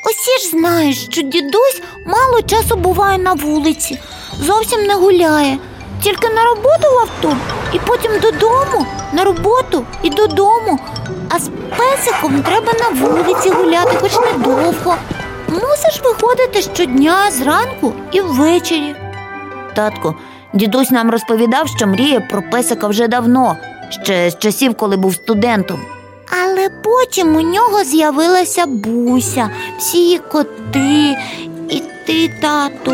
Усі 0.06 0.44
ж 0.44 0.50
знають, 0.50 1.12
що 1.12 1.22
дідусь 1.22 1.82
мало 2.06 2.42
часу 2.42 2.76
буває 2.76 3.18
на 3.18 3.32
вулиці, 3.32 3.98
зовсім 4.40 4.82
не 4.86 4.94
гуляє. 4.94 5.58
Тільки 6.02 6.28
на 6.28 6.44
роботу 6.44 6.94
в 6.94 6.98
авто 6.98 7.36
і 7.72 7.78
потім 7.86 8.12
додому, 8.20 8.86
на 9.12 9.24
роботу 9.24 9.84
і 10.02 10.10
додому. 10.10 10.78
А 11.28 11.38
з 11.38 11.50
песиком 11.76 12.42
треба 12.42 12.72
на 12.72 13.06
вулиці 13.06 13.50
гуляти, 13.50 13.96
хоч 14.00 14.12
недовго. 14.16 14.96
Мусиш 15.48 16.02
виходити 16.04 16.62
щодня 16.62 17.30
зранку 17.30 17.92
і 18.12 18.20
ввечері. 18.20 18.94
Татко, 19.74 20.14
дідусь 20.52 20.90
нам 20.90 21.10
розповідав, 21.10 21.68
що 21.68 21.86
мріє 21.86 22.20
про 22.20 22.42
песика 22.50 22.88
вже 22.88 23.08
давно, 23.08 23.56
ще 24.02 24.30
з 24.30 24.38
часів, 24.38 24.74
коли 24.74 24.96
був 24.96 25.14
студентом. 25.14 25.80
Але 26.42 26.68
потім 26.84 27.36
у 27.36 27.40
нього 27.40 27.84
з'явилася 27.84 28.66
буся, 28.66 29.50
всі 29.78 30.18
коти 30.32 31.16
і 31.68 31.82
ти, 32.06 32.30
тату. 32.40 32.92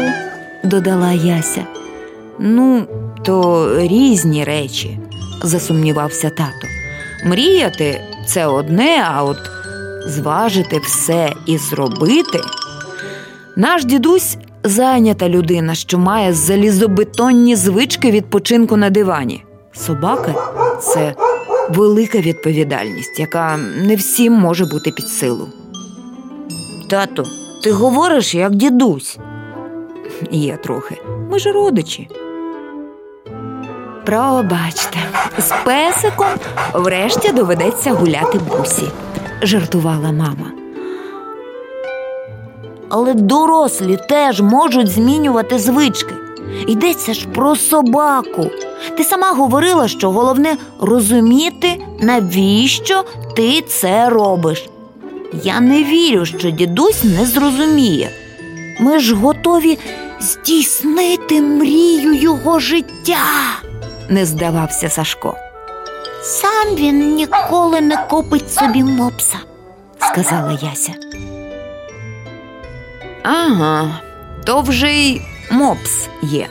додала 0.65 1.13
Яся. 1.13 1.65
Ну, 2.39 2.87
то 3.25 3.69
різні 3.79 4.45
речі, 4.45 4.99
засумнівався 5.43 6.31
тато. 6.31 6.67
Мріяти 7.25 8.01
це 8.27 8.47
одне, 8.47 9.05
а 9.15 9.25
от 9.25 9.39
зважити 10.07 10.79
все 10.79 11.33
і 11.47 11.59
зробити. 11.59 12.41
Наш 13.57 13.85
дідусь 13.85 14.37
зайнята 14.65 15.29
людина, 15.29 15.75
що 15.75 15.99
має 15.99 16.33
залізобетонні 16.33 17.57
звички 17.57 18.11
відпочинку 18.11 18.77
на 18.77 18.91
дивані. 18.91 19.45
Собака 19.73 20.35
це 20.81 21.15
велика 21.69 22.19
відповідальність, 22.19 23.19
яка 23.21 23.57
не 23.83 23.97
всім 23.97 24.33
може 24.33 24.65
бути 24.65 24.91
під 24.91 25.09
силу. 25.09 25.49
Тату, 26.91 27.25
ти 27.63 27.73
говориш 27.73 28.35
як 28.35 28.55
дідусь. 28.55 29.19
Є 30.31 30.57
трохи. 30.57 30.97
Ми 31.31 31.39
ж 31.39 31.53
родичі. 31.53 32.09
Пробачте, 34.05 34.99
з 35.39 35.53
песиком 35.65 36.27
врешті 36.75 37.33
доведеться 37.33 37.93
гуляти 37.93 38.39
бусі, 38.39 38.89
жартувала 39.43 40.13
мама. 40.13 40.53
Але 42.89 43.15
дорослі 43.15 43.99
теж 44.09 44.41
можуть 44.41 44.89
змінювати 44.89 45.59
звички. 45.59 46.15
Йдеться 46.67 47.15
ж 47.15 47.29
про 47.29 47.57
собаку. 47.57 48.51
Ти 48.97 49.05
сама 49.05 49.33
говорила, 49.33 49.89
що 49.89 50.11
головне 50.11 50.57
розуміти, 50.81 51.83
навіщо 52.01 53.05
ти 53.37 53.61
це 53.61 54.09
робиш. 54.09 54.69
Я 55.43 55.61
не 55.61 55.85
вірю, 55.85 56.27
що 56.27 56.51
дідусь 56.51 57.05
не 57.05 57.27
зрозуміє. 57.27 58.11
Ми 58.81 58.99
ж 58.99 59.15
готові 59.15 59.79
здійснити 60.21 61.43
мрію 61.43 62.15
його 62.15 62.59
життя. 62.59 63.25
Не 64.09 64.27
здавався 64.27 64.89
Сашко, 64.89 65.35
Сам 66.23 66.75
він 66.75 67.15
ніколи 67.15 67.81
не 67.81 67.97
купить 67.97 68.53
собі 68.53 68.85
мопса. 68.85 69.39
сказала 69.99 70.59
Яся. 70.63 70.93
Ага, 73.23 74.01
то 74.45 74.61
вже 74.61 74.93
й 74.93 75.21
мопс 75.51 76.09
є. 76.23 76.49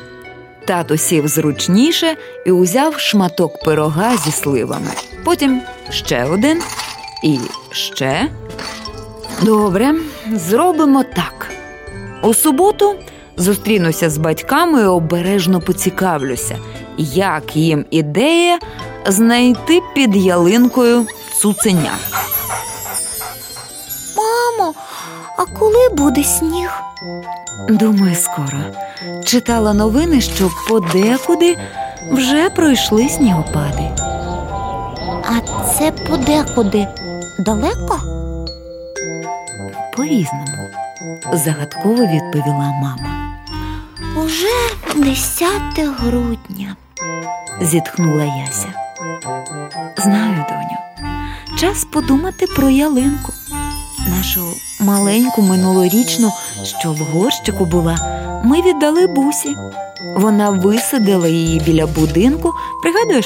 Тато 0.66 0.98
сів 0.98 1.28
зручніше 1.28 2.16
і 2.46 2.52
узяв 2.52 3.00
шматок 3.00 3.64
пирога 3.64 4.18
зі 4.18 4.32
сливами. 4.32 4.92
Потім 5.24 5.62
ще 5.90 6.24
один 6.24 6.62
і 7.24 7.40
ще. 7.72 8.28
Добре, 9.42 9.96
зробимо 10.34 11.04
так. 11.04 11.52
У 12.24 12.34
суботу 12.34 12.96
зустрінуся 13.40 14.10
з 14.10 14.18
батьками 14.18 14.82
і 14.82 14.86
обережно 14.86 15.60
поцікавлюся, 15.60 16.58
як 16.98 17.56
їм 17.56 17.86
ідея 17.92 18.60
знайти 19.06 19.82
під 19.96 20.16
ялинкою 20.16 21.06
цуценя. 21.42 21.92
Мамо, 24.18 24.74
а 25.38 25.46
коли 25.46 25.90
буде 25.90 26.24
сніг? 26.24 26.72
Думаю, 27.70 28.16
скоро. 28.16 28.60
Читала 29.26 29.74
новини, 29.74 30.22
що 30.22 30.52
подекуди 30.68 31.58
вже 32.12 32.50
пройшли 32.50 33.10
снігопади. 33.10 33.90
А 35.24 35.64
це 35.78 35.92
подекуди 35.92 36.88
далеко? 37.40 38.00
По-різному, 39.98 40.70
загадково 41.34 42.06
відповіла 42.06 42.74
мама. 42.82 43.29
Уже 44.26 44.48
10 44.96 45.52
грудня. 46.00 46.76
зітхнула 47.62 48.24
Яся. 48.24 48.74
Знаю, 49.98 50.46
доню, 50.50 51.08
час 51.60 51.86
подумати 51.86 52.46
про 52.56 52.70
ялинку. 52.70 53.34
Нашу 54.18 54.42
маленьку 54.80 55.42
минулорічну, 55.42 56.32
що 56.80 56.92
в 56.94 56.98
горщику 56.98 57.66
була, 57.66 57.98
ми 58.46 58.62
віддали 58.62 59.08
бусі. 59.08 59.56
Вона 60.16 60.50
висадила 60.50 61.28
її 61.28 61.60
біля 61.60 61.88
будинку. 61.88 62.54
Пригадуєш, 62.84 63.26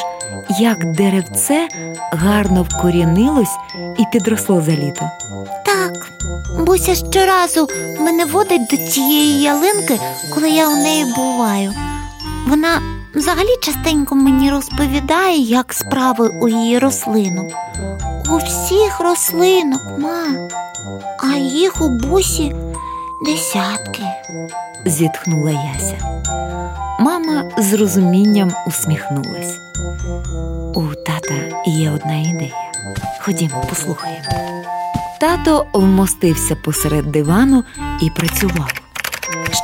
як 0.60 0.92
деревце 0.92 1.68
гарно 2.12 2.64
вкорінилось 2.64 3.58
і 3.98 4.04
підросло 4.12 4.62
за 4.62 4.72
літо. 4.72 5.10
Так, 6.64 6.72
Буся 6.72 6.96
щоразу 6.96 7.68
мене 8.00 8.26
водить 8.26 8.68
до 8.72 8.78
цієї 8.78 9.42
ялинки, 9.42 10.00
коли 10.34 10.50
я 10.50 10.70
у 10.70 10.76
неї 10.76 11.06
буваю. 11.16 11.74
Вона 12.48 12.82
взагалі 13.16 13.58
частенько 13.62 14.16
мені 14.16 14.52
розповідає, 14.52 15.38
як 15.38 15.74
справи 15.74 16.28
у 16.42 16.48
її 16.48 16.80
рослинок. 16.80 17.48
У 18.30 18.38
всіх 18.38 19.00
рослинок, 19.00 19.82
ма, 20.00 20.50
а 21.20 21.36
їх 21.36 21.82
у 21.82 21.90
бусі 21.90 22.56
десятки. 23.26 24.04
зітхнула 24.86 25.52
Яся. 25.52 26.24
Мама 27.00 27.44
з 27.58 27.74
розумінням 27.74 28.52
усміхнулась. 28.68 29.58
У 30.76 30.96
тата 30.96 31.64
є 31.66 31.92
одна 31.92 32.16
ідея. 32.16 32.72
Ходімо, 33.22 33.64
послухаємо. 33.70 34.63
Тато 35.24 35.66
вмостився 35.74 36.56
посеред 36.56 37.12
дивану 37.12 37.64
і 38.02 38.10
працював. 38.10 38.72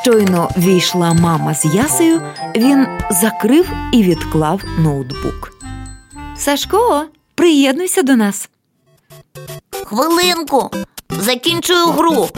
Щойно 0.02 0.50
війшла 0.56 1.12
мама 1.12 1.54
з 1.54 1.64
ясею, 1.64 2.22
він 2.56 2.86
закрив 3.10 3.72
і 3.92 4.02
відклав 4.02 4.62
ноутбук. 4.78 5.52
Сашко, 6.36 7.04
приєднуйся 7.34 8.02
до 8.02 8.16
нас. 8.16 8.48
Хвилинку, 9.84 10.70
закінчую 11.10 11.86
гру. 11.86 12.28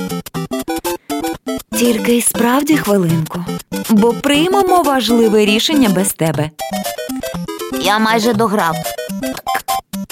Тільки 1.76 2.16
й 2.16 2.22
справді 2.22 2.76
хвилинку, 2.76 3.44
бо 3.90 4.12
приймемо 4.12 4.82
важливе 4.82 5.44
рішення 5.44 5.88
без 5.88 6.12
тебе. 6.12 6.50
Я 7.82 7.98
майже 7.98 8.32
дограв. 8.32 8.76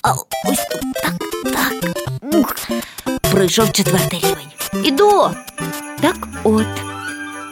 А 0.03 0.13
ось 0.51 0.67
тут 0.71 0.83
так, 1.03 1.15
так. 1.53 1.97
Ух. 2.35 2.55
Прийшов 3.33 3.73
четвертий 3.73 4.21
рівень. 4.21 4.87
Іду. 4.87 5.31
Так 6.01 6.29
от, 6.45 6.67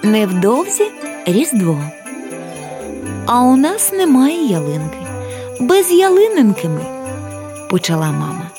невдовзі 0.02 0.84
Різдво. 1.26 1.82
А 3.26 3.40
у 3.40 3.56
нас 3.56 3.92
немає 3.92 4.46
ялинки. 4.46 4.98
Без 5.60 5.90
ялининки 5.92 6.68
ми, 6.68 6.80
почала 7.70 8.06
мама. 8.06 8.50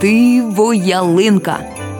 Диво 0.00 0.74
ялинка! 0.74 1.58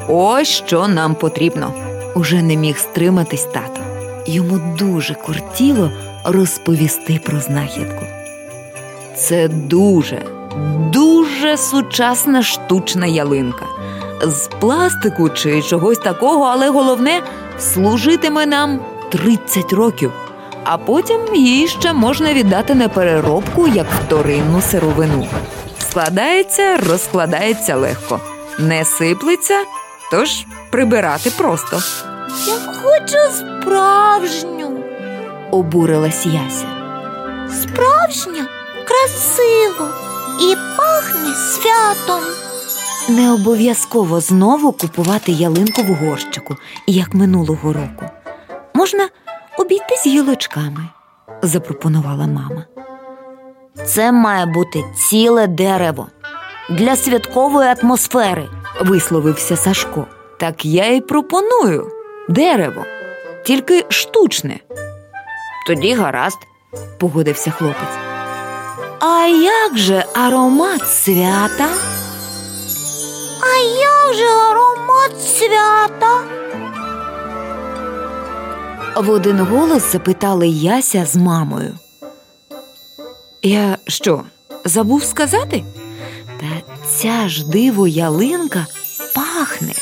Ось 0.08 0.48
що 0.48 0.88
нам 0.88 1.14
потрібно. 1.14 1.74
Уже 2.14 2.42
не 2.42 2.56
міг 2.56 2.78
стриматись 2.78 3.44
тато. 3.44 3.80
Йому 4.26 4.60
дуже 4.78 5.14
кортіло 5.14 5.90
розповісти 6.24 7.20
про 7.24 7.40
знахідку. 7.40 8.04
Це 9.16 9.48
дуже, 9.48 10.22
дуже 10.92 11.56
сучасна 11.56 12.42
штучна 12.42 13.06
ялинка. 13.06 13.66
З 14.22 14.48
пластику 14.60 15.28
чи 15.28 15.62
чогось 15.62 15.98
такого, 15.98 16.44
але 16.44 16.70
головне 16.70 17.22
служитиме 17.58 18.46
нам 18.46 18.80
30 19.12 19.72
років, 19.72 20.12
а 20.64 20.78
потім 20.78 21.34
її 21.34 21.68
ще 21.68 21.92
можна 21.92 22.32
віддати 22.32 22.74
на 22.74 22.88
переробку 22.88 23.68
як 23.68 23.86
вторинну 24.04 24.60
сировину. 24.60 25.26
Складається, 25.90 26.76
розкладається 26.76 27.76
легко, 27.76 28.20
не 28.58 28.84
сиплеться, 28.84 29.64
тож 30.10 30.44
прибирати 30.70 31.30
просто. 31.30 31.82
Я 32.46 32.54
хочу 32.82 33.18
справжню. 33.36 34.84
Обурилась 35.50 36.26
Яся. 36.26 36.66
Справжня, 37.62 38.46
красиво 38.84 39.88
і 40.40 40.54
пахне 40.76 41.34
святом. 41.34 42.22
Не 43.08 43.32
обов'язково 43.32 44.20
знову 44.20 44.72
купувати 44.72 45.32
ялинку 45.32 45.82
в 45.82 45.94
горщику, 45.94 46.56
як 46.86 47.14
минулого 47.14 47.72
року. 47.72 48.06
Можна 48.74 49.08
обійтись 49.58 50.06
гілочками, 50.06 50.88
запропонувала 51.42 52.26
мама. 52.26 52.64
Це 53.86 54.12
має 54.12 54.46
бути 54.46 54.84
ціле 54.96 55.46
дерево 55.46 56.06
для 56.70 56.96
святкової 56.96 57.74
атмосфери. 57.82 58.48
висловився 58.80 59.56
Сашко. 59.56 60.06
Так 60.40 60.64
я 60.64 60.86
й 60.86 61.00
пропоную 61.00 61.90
дерево, 62.28 62.84
тільки 63.44 63.84
штучне. 63.88 64.60
Тоді 65.66 65.94
гаразд, 65.94 66.38
погодився 66.98 67.50
хлопець. 67.50 67.98
А 69.00 69.26
як 69.26 69.78
же 69.78 70.04
аромат 70.14 70.88
свята? 70.88 71.68
А 73.40 73.56
як 73.80 74.14
же 74.16 74.24
аромат 74.50 75.22
свята? 75.22 76.22
В 78.96 79.10
один 79.10 79.40
голос 79.40 79.92
запитали 79.92 80.48
Яся 80.48 81.06
з 81.06 81.16
мамою. 81.16 81.78
Я 83.42 83.78
що, 83.86 84.22
забув 84.64 85.04
сказати? 85.04 85.64
Та 86.40 86.72
ця 86.88 87.28
ж 87.28 87.50
диво 87.50 87.88
ялинка 87.88 88.66
пахне 89.14 89.72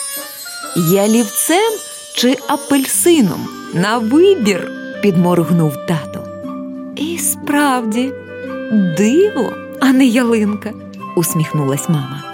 ялівцем 0.77 1.73
чи 2.15 2.37
апельсином 2.49 3.49
на 3.75 3.99
вибір, 3.99 4.71
підморгнув 5.03 5.77
тато. 5.87 6.23
І 6.97 7.19
справді, 7.19 8.13
диво, 8.99 9.53
а 9.81 9.93
не 9.93 10.07
ялинка, 10.07 10.73
усміхнулась 11.17 11.89
мама. 11.89 12.26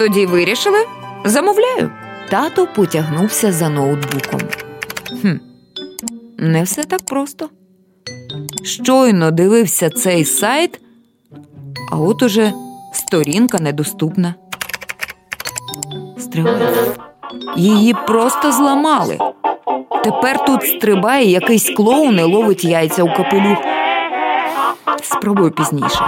Тоді 0.00 0.26
вирішили? 0.26 0.78
Замовляю. 1.24 1.90
Тато 2.30 2.66
потягнувся 2.66 3.52
за 3.52 3.68
ноутбуком. 3.68 4.40
Хм, 5.22 5.36
не 6.38 6.62
все 6.62 6.84
так 6.84 7.06
просто. 7.06 7.48
Щойно 8.64 9.30
дивився 9.30 9.90
цей 9.90 10.24
сайт, 10.24 10.80
а 11.92 11.96
от 11.96 12.22
уже 12.22 12.52
сторінка 12.92 13.58
недоступна. 13.58 14.34
Стривай. 16.18 16.54
Її 17.56 17.94
просто 18.06 18.52
зламали. 18.52 19.18
Тепер 20.04 20.44
тут 20.44 20.62
стрибає 20.62 21.30
якийсь 21.30 21.70
клоун 21.70 22.18
і 22.18 22.22
ловить 22.22 22.64
яйця 22.64 23.02
у 23.02 23.06
капелюх. 23.06 23.58
Спробую 25.02 25.50
пізніше. 25.50 26.04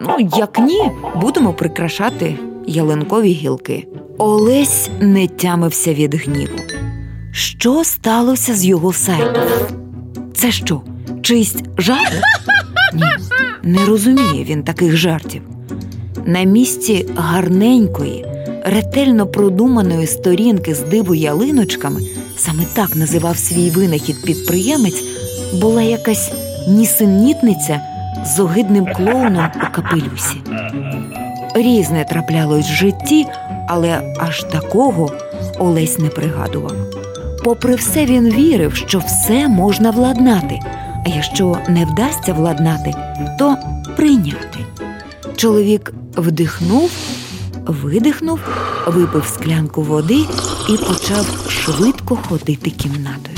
Ну, 0.00 0.16
як 0.36 0.58
ні, 0.58 0.90
будемо 1.14 1.52
прикрашати 1.52 2.38
ялинкові 2.66 3.32
гілки. 3.32 3.86
Олесь 4.18 4.88
не 5.00 5.28
тямився 5.28 5.94
від 5.94 6.14
гніву. 6.14 6.58
Що 7.32 7.84
сталося 7.84 8.54
з 8.54 8.64
його 8.64 8.92
сайтом? 8.92 9.42
Це 10.34 10.52
що, 10.52 10.80
чийсь 11.22 11.56
жарт? 11.78 12.12
Ні, 12.94 13.02
не 13.62 13.84
розуміє 13.86 14.44
він 14.44 14.62
таких 14.62 14.96
жартів. 14.96 15.42
На 16.26 16.42
місці 16.42 17.06
гарненької, 17.16 18.26
ретельно 18.64 19.26
продуманої 19.26 20.06
сторінки 20.06 20.74
з 20.74 20.80
диво 20.80 21.14
ялиночками, 21.14 22.00
саме 22.36 22.62
так 22.74 22.96
називав 22.96 23.36
свій 23.38 23.70
винахід 23.70 24.24
підприємець, 24.24 25.04
була 25.60 25.82
якась 25.82 26.32
нісенітниця 26.68 27.80
з 28.26 28.40
огидним 28.40 28.86
клоуном 28.86 29.50
у 29.56 29.74
капелюсі. 29.74 30.36
Різне 31.54 32.04
траплялось 32.04 32.66
в 32.66 32.72
житті, 32.72 33.26
але 33.68 34.14
аж 34.18 34.42
такого 34.42 35.10
Олесь 35.58 35.98
не 35.98 36.08
пригадував. 36.08 36.72
Попри 37.44 37.74
все, 37.74 38.06
він 38.06 38.30
вірив, 38.30 38.74
що 38.74 38.98
все 38.98 39.48
можна 39.48 39.90
владнати, 39.90 40.60
а 41.06 41.08
якщо 41.08 41.58
не 41.68 41.84
вдасться 41.84 42.32
владнати, 42.32 42.94
то 43.38 43.56
прийняти. 43.96 44.58
Чоловік 45.36 45.94
вдихнув, 46.16 46.90
видихнув, 47.66 48.40
випив 48.86 49.26
склянку 49.34 49.82
води 49.82 50.24
і 50.68 50.76
почав 50.76 51.46
швидко 51.48 52.18
ходити 52.28 52.70
кімнатою. 52.70 53.36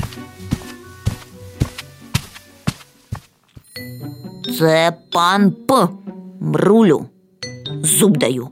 Це 4.59 4.93
пан 5.13 5.53
П. 5.53 5.89
Мрулю. 6.41 7.07
Зуб 7.83 8.17
даю. 8.17 8.49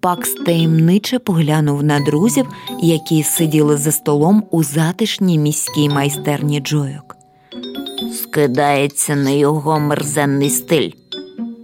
Пакс 0.00 0.34
таємниче 0.34 1.18
поглянув 1.18 1.84
на 1.84 2.00
друзів, 2.00 2.46
які 2.82 3.22
сиділи 3.22 3.76
за 3.76 3.92
столом 3.92 4.44
у 4.50 4.62
затишній 4.62 5.38
міській 5.38 5.88
майстерні 5.88 6.60
Джойок. 6.60 7.16
скидається 8.14 9.16
на 9.16 9.30
його 9.30 9.80
мерзенний 9.80 10.50
стиль. 10.50 10.90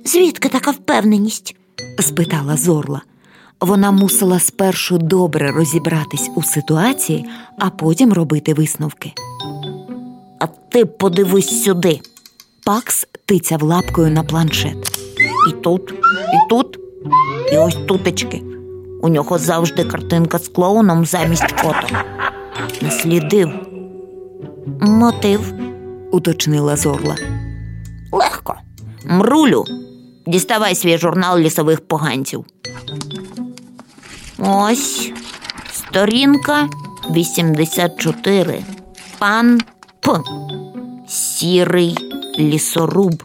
Звідки 0.04 0.48
така 0.48 0.70
впевненість? 0.70 1.56
спитала 1.98 2.56
зорла. 2.56 3.02
Вона 3.60 3.90
мусила 3.90 4.38
спершу 4.38 4.98
добре 4.98 5.50
розібратись 5.50 6.30
у 6.34 6.42
ситуації, 6.42 7.24
а 7.58 7.70
потім 7.70 8.12
робити 8.12 8.54
висновки. 8.54 9.12
А 10.40 10.46
ти 10.46 10.84
подивись 10.84 11.64
сюди. 11.64 12.00
Пакс 12.64 13.06
тицяв 13.26 13.62
лапкою 13.62 14.10
на 14.10 14.22
планшет. 14.22 14.98
І 15.48 15.52
тут, 15.52 15.94
і 16.34 16.48
тут, 16.50 16.77
і 17.52 17.58
ось 17.58 17.74
тутечки. 17.88 18.42
У 19.02 19.08
нього 19.08 19.38
завжди 19.38 19.84
картинка 19.84 20.38
з 20.38 20.48
клоуном 20.48 21.04
замість 21.04 21.48
фото. 21.48 21.86
Наслідив. 22.82 23.50
Мотив. 24.80 25.52
уточнила 26.12 26.76
зорла. 26.76 27.16
Легко. 28.12 28.54
Мрулю. 29.04 29.64
Діставай 30.26 30.74
свій 30.74 30.98
журнал 30.98 31.38
лісових 31.38 31.80
поганців. 31.80 32.44
Ось 34.38 35.12
сторінка 35.72 36.68
84. 37.10 38.64
Пан 39.18 39.60
П. 40.00 40.20
Сірий 41.08 41.96
лісоруб. 42.38 43.22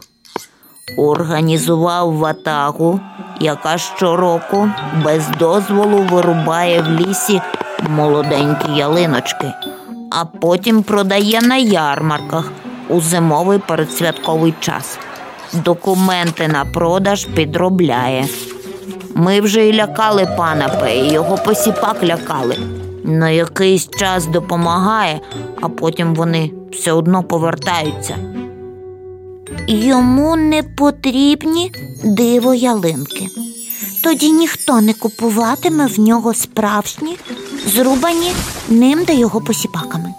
Організував 0.98 2.16
ватагу, 2.16 3.00
яка 3.40 3.78
щороку 3.78 4.68
без 5.04 5.28
дозволу 5.38 5.98
вирубає 5.98 6.82
в 6.82 7.00
лісі 7.00 7.40
молоденькі 7.88 8.72
ялиночки, 8.76 9.52
а 10.10 10.24
потім 10.24 10.82
продає 10.82 11.40
на 11.40 11.56
ярмарках 11.56 12.52
у 12.88 13.00
зимовий 13.00 13.58
передсвятковий 13.58 14.54
час. 14.60 14.98
Документи 15.52 16.48
на 16.48 16.64
продаж 16.64 17.24
підробляє. 17.24 18.26
Ми 19.14 19.40
вже 19.40 19.68
і 19.68 19.76
лякали 19.76 20.28
пана 20.36 20.68
П, 20.68 20.96
його 20.96 21.36
посіпак 21.36 21.96
лякали. 22.04 22.56
На 23.04 23.30
якийсь 23.30 23.88
час 23.90 24.26
допомагає, 24.26 25.20
а 25.60 25.68
потім 25.68 26.14
вони 26.14 26.50
все 26.72 26.92
одно 26.92 27.22
повертаються. 27.22 28.33
Йому 29.66 30.36
не 30.36 30.62
потрібні 30.62 31.72
диво 32.04 32.54
ялинки. 32.54 33.26
Тоді 34.04 34.32
ніхто 34.32 34.80
не 34.80 34.94
купуватиме 34.94 35.86
в 35.86 36.00
нього 36.00 36.34
справжні, 36.34 37.16
зрубані 37.66 38.32
ним 38.68 39.04
та 39.04 39.12
його 39.12 39.40
посіпаками. 39.40 40.14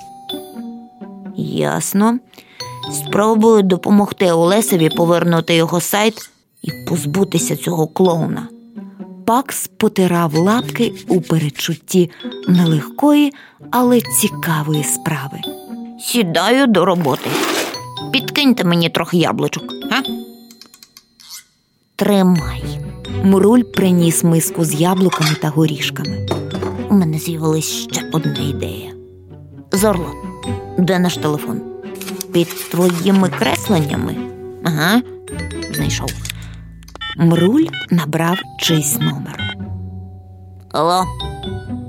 Ясно. 1.37 2.19
Спробую 2.93 3.63
допомогти 3.63 4.31
Олесеві 4.31 4.89
повернути 4.89 5.55
його 5.55 5.81
сайт 5.81 6.29
і 6.61 6.71
позбутися 6.89 7.55
цього 7.55 7.87
клоуна. 7.87 8.47
Пакс 9.25 9.69
потирав 9.77 10.33
лапки 10.33 10.93
у 11.07 11.21
передчутті 11.21 12.11
нелегкої, 12.47 13.33
але 13.71 14.01
цікавої 14.01 14.83
справи. 14.83 15.39
Сідаю 15.99 16.67
до 16.67 16.85
роботи. 16.85 17.29
Підкиньте 18.13 18.63
мені 18.63 18.89
трохи 18.89 19.17
яблучок, 19.17 19.73
а? 19.91 20.01
Тримай. 21.95 22.63
Муруль 23.23 23.61
приніс 23.63 24.23
миску 24.23 24.65
з 24.65 24.73
яблуками 24.73 25.35
та 25.41 25.49
горішками. 25.49 26.27
У 26.89 26.93
мене 26.93 27.19
з'явилась 27.19 27.65
ще 27.69 28.09
одна 28.13 28.49
ідея. 28.49 28.93
Зорло, 29.71 30.11
де 30.77 30.99
наш 30.99 31.17
телефон? 31.17 31.61
Під 32.33 32.69
твоїми 32.71 33.29
кресленнями? 33.29 34.15
Ага, 34.63 35.01
знайшов. 35.71 36.09
Мруль 37.17 37.65
набрав 37.91 38.37
чийсь 38.59 38.99
номер. 38.99 39.57
Алло, 40.71 41.05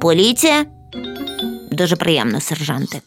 поліція? 0.01 0.67
Дуже 1.73 1.97
приємно, 1.97 2.41
сержанте. 2.41 3.01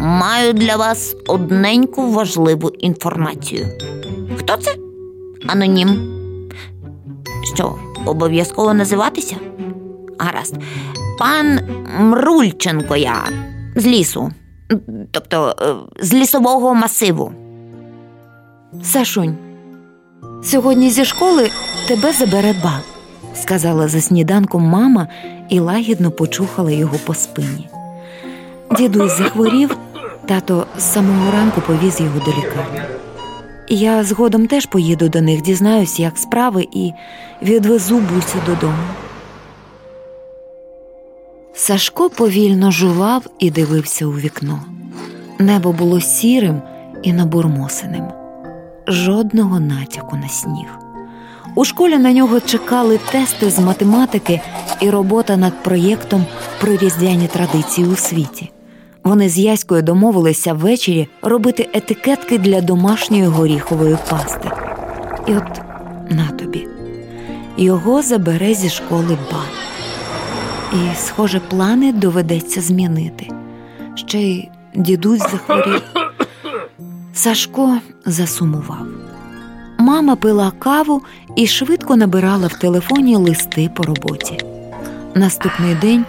Маю 0.00 0.52
для 0.52 0.76
вас 0.76 1.16
одненьку 1.26 2.10
важливу 2.10 2.68
інформацію. 2.68 3.66
Хто 4.36 4.56
це? 4.56 4.74
Анонім. 5.46 6.10
Що, 7.54 7.74
обов'язково 8.06 8.74
називатися? 8.74 9.36
Гаразд. 10.18 10.54
Пан 11.18 11.60
Мрульченко 11.98 12.96
я 12.96 13.24
з 13.76 13.86
лісу, 13.86 14.30
тобто 15.10 15.56
е, 15.60 15.74
з 16.04 16.14
лісового 16.14 16.74
масиву. 16.74 17.32
Сашунь, 18.82 19.36
сьогодні 20.42 20.90
зі 20.90 21.04
школи 21.04 21.50
тебе 21.88 22.12
забере 22.12 22.54
ба, 22.64 22.80
сказала 23.34 23.88
за 23.88 24.00
сніданком 24.00 24.62
мама 24.62 25.08
і 25.48 25.60
лагідно 25.60 26.10
почухала 26.10 26.70
його 26.70 26.96
по 27.06 27.14
спині. 27.14 27.68
Дідусь 28.78 29.18
захворів, 29.18 29.76
тато 30.26 30.66
з 30.78 30.82
самого 30.82 31.30
ранку 31.30 31.60
повіз 31.60 32.00
його 32.00 32.18
до 32.18 32.30
лікарні. 32.30 32.80
Я 33.68 34.04
згодом 34.04 34.46
теж 34.46 34.66
поїду 34.66 35.08
до 35.08 35.20
них, 35.20 35.42
дізнаюсь, 35.42 36.00
як 36.00 36.18
справи, 36.18 36.68
і 36.72 36.92
відвезу 37.42 37.98
бусю 37.98 38.38
додому. 38.46 38.84
Сашко 41.54 42.10
повільно 42.10 42.70
жував 42.70 43.22
і 43.38 43.50
дивився 43.50 44.06
у 44.06 44.10
вікно. 44.10 44.64
Небо 45.38 45.72
було 45.72 46.00
сірим 46.00 46.62
і 47.02 47.12
набурмосеним, 47.12 48.04
жодного 48.86 49.60
натяку 49.60 50.16
на 50.16 50.28
сніг. 50.28 50.66
У 51.54 51.64
школі 51.64 51.98
на 51.98 52.12
нього 52.12 52.40
чекали 52.40 52.98
тести 53.12 53.50
з 53.50 53.58
математики 53.58 54.40
і 54.80 54.90
робота 54.90 55.36
над 55.36 55.62
проєктом 55.62 56.26
про 56.60 56.76
різдвяні 56.76 57.26
традиції 57.26 57.86
у 57.86 57.96
світі. 57.96 58.50
Вони 59.04 59.28
з 59.28 59.38
Яською 59.38 59.82
домовилися 59.82 60.52
ввечері 60.52 61.08
робити 61.22 61.68
етикетки 61.72 62.38
для 62.38 62.60
домашньої 62.60 63.24
горіхової 63.24 63.96
пасти. 64.10 64.50
І 65.26 65.36
от 65.36 65.60
на 66.10 66.28
тобі. 66.28 66.68
Його 67.56 68.02
забере 68.02 68.54
зі 68.54 68.70
школи 68.70 69.18
ба. 69.32 69.42
І, 70.72 70.96
схоже, 70.96 71.40
плани 71.40 71.92
доведеться 71.92 72.60
змінити. 72.60 73.28
Ще 73.94 74.18
й 74.18 74.48
дідусь 74.74 75.30
захворів. 75.30 75.82
Сашко 77.14 77.78
засумував. 78.06 78.86
Мама 79.78 80.16
пила 80.16 80.52
каву 80.58 81.02
і 81.36 81.46
швидко 81.46 81.96
набирала 81.96 82.46
в 82.46 82.58
телефоні 82.58 83.16
листи 83.16 83.70
по 83.76 83.82
роботі. 83.82 84.38
Наступний 85.14 85.74
день 85.74 86.04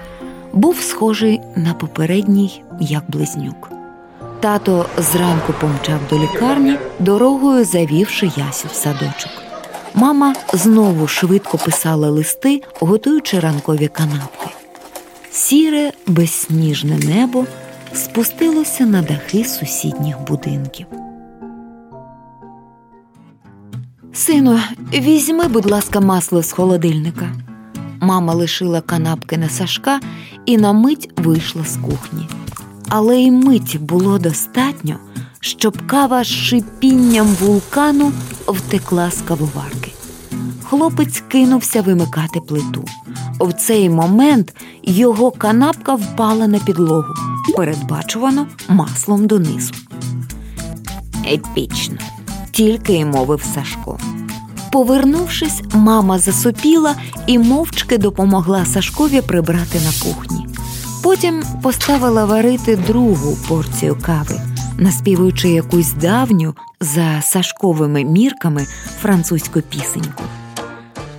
був 0.55 0.79
схожий 0.79 1.41
на 1.55 1.73
попередній, 1.73 2.63
як 2.79 3.03
близнюк. 3.07 3.69
Тато 4.39 4.85
зранку 4.97 5.53
помчав 5.61 5.99
до 6.09 6.19
лікарні, 6.19 6.77
дорогою 6.99 7.65
завівши 7.65 8.25
Ясю 8.25 8.67
в 8.67 8.73
садочок. 8.73 9.31
Мама 9.93 10.35
знову 10.53 11.07
швидко 11.07 11.57
писала 11.57 12.09
листи, 12.09 12.61
готуючи 12.79 13.39
ранкові 13.39 13.87
канапки. 13.87 14.49
Сіре 15.31 15.91
безсніжне 16.07 16.97
небо 16.97 17.45
спустилося 17.93 18.85
на 18.85 19.01
дахи 19.01 19.45
сусідніх 19.45 20.21
будинків. 20.21 20.87
Сину, 24.13 24.59
візьми, 24.93 25.47
будь 25.47 25.71
ласка, 25.71 25.99
масло 25.99 26.43
з 26.43 26.51
холодильника. 26.51 27.29
Мама 28.05 28.33
лишила 28.33 28.81
канапки 28.81 29.37
на 29.37 29.49
Сашка 29.49 29.99
і 30.45 30.57
на 30.57 30.73
мить 30.73 31.09
вийшла 31.17 31.63
з 31.63 31.77
кухні. 31.77 32.27
Але 32.89 33.17
й 33.17 33.31
мить 33.31 33.77
було 33.81 34.19
достатньо, 34.19 34.95
щоб 35.39 35.87
кава 35.87 36.23
з 36.23 36.27
шипінням 36.27 37.27
вулкану 37.27 38.11
втекла 38.47 39.11
з 39.11 39.21
кавоварки. 39.21 39.91
Хлопець 40.63 41.23
кинувся 41.27 41.81
вимикати 41.81 42.39
плиту. 42.39 42.85
В 43.39 43.53
цей 43.53 43.89
момент 43.89 44.55
його 44.83 45.31
канапка 45.31 45.95
впала 45.95 46.47
на 46.47 46.59
підлогу, 46.59 47.13
передбачувано 47.57 48.47
маслом 48.69 49.27
донизу. 49.27 49.73
Епічно, 51.33 51.97
тільки 52.51 52.93
й 52.93 53.05
мовив 53.05 53.43
Сашко. 53.53 53.99
Повернувшись, 54.75 55.61
мама 55.73 56.19
засопіла 56.19 56.95
і 57.27 57.39
мовчки 57.39 57.97
допомогла 57.97 58.65
Сашкові 58.65 59.21
прибрати 59.21 59.79
на 59.79 59.91
кухні. 60.05 60.47
Потім 61.03 61.43
поставила 61.61 62.25
варити 62.25 62.75
другу 62.75 63.37
порцію 63.47 63.97
кави, 64.01 64.41
наспівуючи 64.77 65.49
якусь 65.49 65.93
давню 65.93 66.55
за 66.81 67.21
Сашковими 67.21 68.03
мірками 68.03 68.65
французьку 69.01 69.61
пісеньку. 69.61 70.23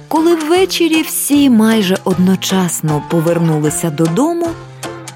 Коли 0.09 0.35
ввечері 0.35 1.03
всі 1.03 1.51
майже 1.51 1.99
одночасно 2.05 3.03
повернулися 3.11 3.91
додому, 3.91 4.49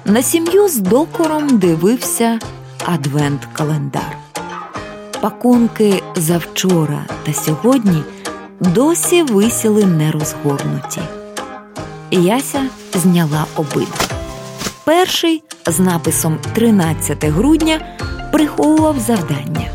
на 0.05 0.23
сім'ю 0.23 0.67
з 0.67 0.77
докором 0.77 1.57
дивився 1.57 2.39
адвент-календар. 2.85 4.17
Пакунки 5.21 6.03
завчора 6.15 7.05
та 7.25 7.33
сьогодні 7.33 8.03
досі 8.61 9.23
висіли 9.23 9.85
нерозгорнуті. 9.85 11.01
Яся 12.11 12.61
зняла 12.93 13.45
обидва. 13.55 14.05
Перший 14.83 15.43
з 15.65 15.79
написом 15.79 16.37
13 16.53 17.25
грудня 17.25 17.79
приховував 18.31 18.99
завдання 18.99 19.71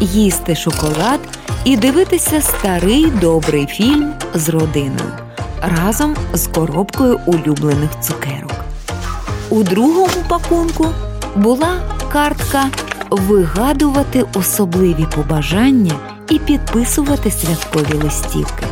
їсти 0.00 0.54
шоколад 0.54 1.20
і 1.64 1.76
дивитися 1.76 2.40
старий 2.40 3.06
добрий 3.06 3.66
фільм 3.66 4.12
з 4.34 4.48
родиною 4.48 5.12
разом 5.62 6.16
з 6.34 6.46
коробкою 6.46 7.20
улюблених 7.26 7.90
цукерок. 8.00 8.54
У 9.50 9.62
другому 9.62 10.24
пакунку 10.28 10.86
була 11.36 11.76
картка 12.12 12.70
вигадувати 13.10 14.24
особливі 14.34 15.06
побажання 15.14 15.94
і 16.30 16.38
підписувати 16.38 17.30
святкові 17.30 17.94
листівки 18.04 18.66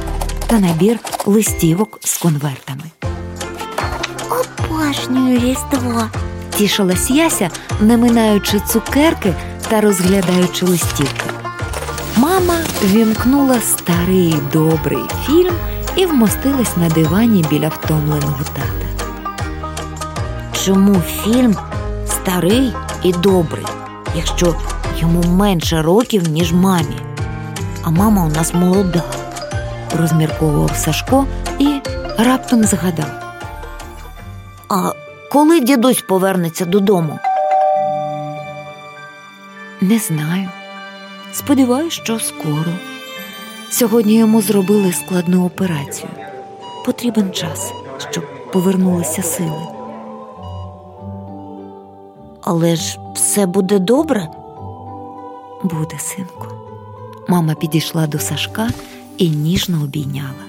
та 0.46 0.58
набір 0.58 0.98
листівок 1.26 1.98
з 2.04 2.16
конвертами. 2.16 2.82
Обожнюю 4.30 5.40
Різдво. 5.40 6.02
Тішилась 6.56 7.10
Яся, 7.10 7.50
не 7.80 7.96
минаючи 7.96 8.60
цукерки 8.60 9.34
та 9.68 9.80
розглядаючи 9.80 10.66
листівки. 10.66 11.30
Мама 12.16 12.54
вімкнула 12.84 13.60
старий 13.60 14.34
добрий 14.52 15.02
фільм 15.26 15.54
і 15.96 16.06
вмостилась 16.06 16.76
на 16.76 16.88
дивані 16.88 17.44
біля 17.50 17.68
втомленого 17.68 18.44
тата. 18.54 19.08
Чому 20.64 20.94
фільм 20.94 21.56
старий 22.06 22.72
і 23.02 23.12
добрий, 23.12 23.66
якщо 24.16 24.54
йому 25.00 25.22
менше 25.22 25.82
років, 25.82 26.28
ніж 26.28 26.52
мамі? 26.52 26.96
А 27.88 27.90
мама 27.90 28.24
у 28.24 28.28
нас 28.28 28.54
молода. 28.54 29.02
розмірковував 29.98 30.76
Сашко 30.76 31.26
і 31.58 31.80
раптом 32.18 32.64
згадав. 32.64 33.06
А 34.68 34.92
коли 35.32 35.60
дідусь 35.60 36.02
повернеться 36.02 36.64
додому? 36.64 37.18
Не 39.80 39.98
знаю. 39.98 40.48
Сподіваюсь, 41.32 41.92
що 41.92 42.18
скоро. 42.20 42.72
Сьогодні 43.70 44.14
йому 44.14 44.42
зробили 44.42 44.92
складну 44.92 45.46
операцію. 45.46 46.10
Потрібен 46.84 47.32
час, 47.32 47.72
щоб 48.10 48.50
повернулися 48.52 49.22
сили. 49.22 49.66
Але 52.42 52.76
ж 52.76 52.98
все 53.14 53.46
буде 53.46 53.78
добре. 53.78 54.28
Буде, 55.62 55.98
синку. 55.98 56.67
Мама 57.30 57.54
підійшла 57.54 58.06
до 58.06 58.18
Сашка 58.18 58.70
і 59.18 59.30
ніжно 59.30 59.82
обійняла. 59.82 60.48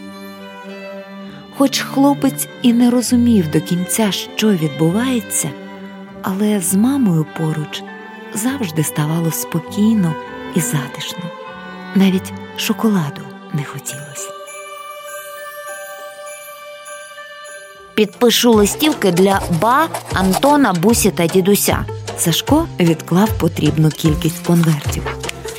Хоч 1.57 1.79
хлопець 1.79 2.47
і 2.61 2.73
не 2.73 2.89
розумів 2.89 3.51
до 3.51 3.61
кінця, 3.61 4.11
що 4.11 4.49
відбувається, 4.49 5.49
але 6.21 6.59
з 6.61 6.73
мамою 6.73 7.25
поруч 7.37 7.83
завжди 8.33 8.83
ставало 8.83 9.31
спокійно 9.31 10.15
і 10.55 10.59
затишно. 10.59 11.23
Навіть 11.95 12.33
шоколаду 12.57 13.21
не 13.53 13.63
хотілося. 13.63 14.29
Підпишу 17.93 18.53
листівки 18.53 19.11
для 19.11 19.41
ба, 19.61 19.87
Антона, 20.13 20.73
Бусі 20.73 21.11
та 21.11 21.27
дідуся. 21.27 21.85
Сашко 22.17 22.67
відклав 22.79 23.29
потрібну 23.37 23.89
кількість 23.89 24.45
конвертів. 24.45 25.03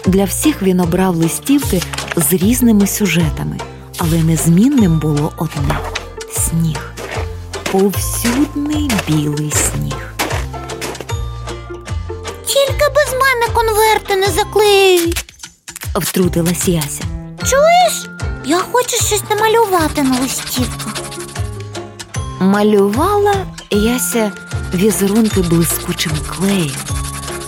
Для 0.07 0.25
всіх 0.25 0.63
він 0.63 0.81
обрав 0.81 1.17
листівки 1.17 1.83
з 2.17 2.33
різними 2.33 2.87
сюжетами, 2.87 3.57
але 3.99 4.23
незмінним 4.23 4.99
було 4.99 5.33
одне 5.37 5.79
сніг. 6.33 6.93
Повсюдний 7.73 8.91
білий 9.09 9.51
сніг. 9.51 10.15
Тільки 12.47 12.85
без 12.95 13.13
мене 13.13 13.47
конверти 13.55 14.17
не 14.17 14.27
заклеюй. 14.27 15.15
Втрутилась 15.95 16.69
Яся. 16.69 17.05
Чуєш? 17.45 18.07
Я 18.45 18.59
хочу 18.59 18.97
щось 18.97 19.23
намалювати 19.31 20.03
на 20.03 20.21
листівках. 20.21 20.95
Малювала 22.41 23.35
Яся 23.71 24.33
візерунки 24.75 25.41
блискучим 25.41 26.13
клеєм. 26.29 26.71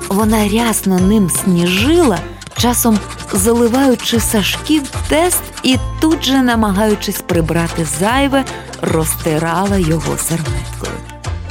Вона 0.09 0.49
рясно 0.49 0.99
ним 0.99 1.31
сніжила, 1.31 2.19
часом 2.57 2.99
заливаючи 3.33 4.21
Сашків 4.21 4.83
тест 5.09 5.43
і 5.63 5.77
тут 6.01 6.25
же, 6.25 6.43
намагаючись 6.43 7.21
прибрати 7.21 7.87
зайве, 7.99 8.45
розтирала 8.83 9.77
його 9.77 10.17
серветкою. 10.19 10.93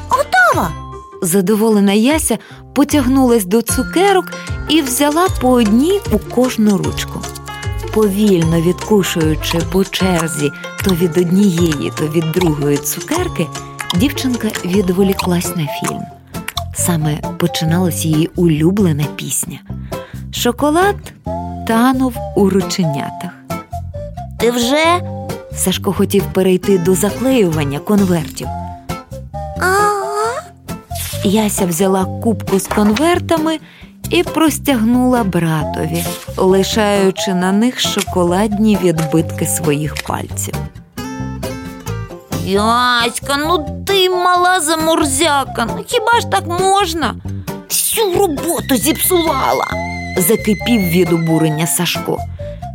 Готова! 0.10 0.72
Задоволена 1.22 1.94
Яся 1.94 2.38
потягнулась 2.74 3.46
до 3.46 3.62
цукерок 3.62 4.32
і 4.70 4.82
взяла 4.82 5.28
по 5.42 5.50
одній 5.50 6.00
у 6.12 6.20
кожну 6.20 6.78
ручку. 6.78 7.22
Повільно 7.94 8.62
відкушуючи 8.62 9.60
по 9.72 9.84
черзі 9.84 10.52
то 10.84 10.96
від 10.96 11.18
однієї, 11.18 11.92
то 11.98 12.08
від 12.08 12.32
другої 12.32 12.78
цукерки, 12.78 13.48
дівчинка 13.96 14.48
відволіклась 14.66 15.56
на 15.56 15.68
фільм. 15.68 16.02
Саме 16.74 17.18
починалась 17.38 18.06
її 18.06 18.30
улюблена 18.36 19.04
пісня. 19.16 19.60
Шоколад 20.34 20.96
танув 21.67 22.15
у 22.36 22.50
рученятах. 22.50 23.32
Ти 24.39 24.52
вже? 24.52 25.02
Сашко 25.56 25.94
хотів 25.94 26.24
перейти 26.34 26.78
до 26.78 26.96
заклеювання 26.96 27.80
конвертів. 27.80 28.48
Ага. 29.60 30.41
Яся 31.24 31.65
взяла 31.65 32.06
кубку 32.06 32.60
з 32.60 32.67
конвертами 32.67 33.60
і 34.10 34.24
простягнула 34.24 35.24
братові, 35.24 36.06
лишаючи 36.38 37.34
на 37.34 37.52
них 37.52 37.80
шоколадні 37.80 38.78
відбитки 38.84 39.46
своїх 39.46 39.96
пальців. 40.08 40.54
Яська, 42.46 43.38
ну 43.38 43.84
ти 43.88 44.10
мала 44.10 44.60
замурзяка. 44.60 45.67
Ну 45.67 45.84
хіба 45.88 46.20
ж 46.20 46.28
так 46.32 46.48
можна? 46.48 47.15
Всю 47.70 48.13
роботу 48.13 48.76
зіпсувала. 48.76 49.90
Закипів 50.17 50.82
від 50.82 51.13
обурення 51.13 51.67
Сашко. 51.67 52.17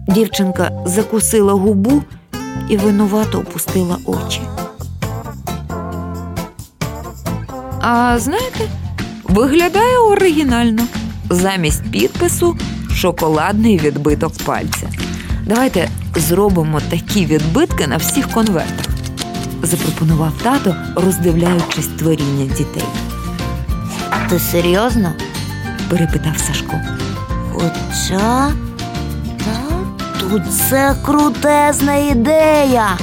Дівчинка 0.08 0.70
закусила 0.84 1.52
губу 1.52 2.02
і 2.68 2.76
винувато 2.76 3.38
опустила 3.38 3.98
очі. 4.06 4.40
А 7.80 8.18
знаєте, 8.18 8.68
виглядає 9.24 9.98
оригінально. 9.98 10.82
Замість 11.30 11.90
підпису 11.90 12.56
шоколадний 12.94 13.78
відбиток 13.78 14.32
пальця. 14.44 14.88
Давайте 15.46 15.88
зробимо 16.16 16.80
такі 16.90 17.26
відбитки 17.26 17.86
на 17.86 17.96
всіх 17.96 18.28
конвертах, 18.30 18.86
запропонував 19.62 20.32
тато, 20.42 20.76
роздивляючись 20.94 21.86
творіння 21.86 22.44
дітей. 22.44 22.84
Ти 24.28 24.38
серйозно? 24.38 25.12
Перепитав 25.90 26.38
Сашко. 26.38 26.80
Хоча 27.56 28.52
тут 30.20 30.42
це 30.70 30.96
крутезна 31.04 31.94
ідея. 31.96 32.98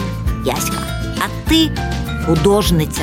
Яська, 0.46 0.78
а 1.18 1.50
ти 1.50 1.72
художниця, 2.26 3.02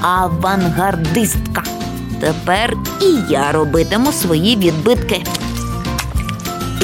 авангардистка. 0.00 1.62
Тепер 2.20 2.76
і 3.00 3.32
я 3.32 3.52
робитиму 3.52 4.12
свої 4.12 4.56
відбитки. 4.56 5.24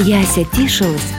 Яся 0.05 0.43
тішилась, 0.43 1.11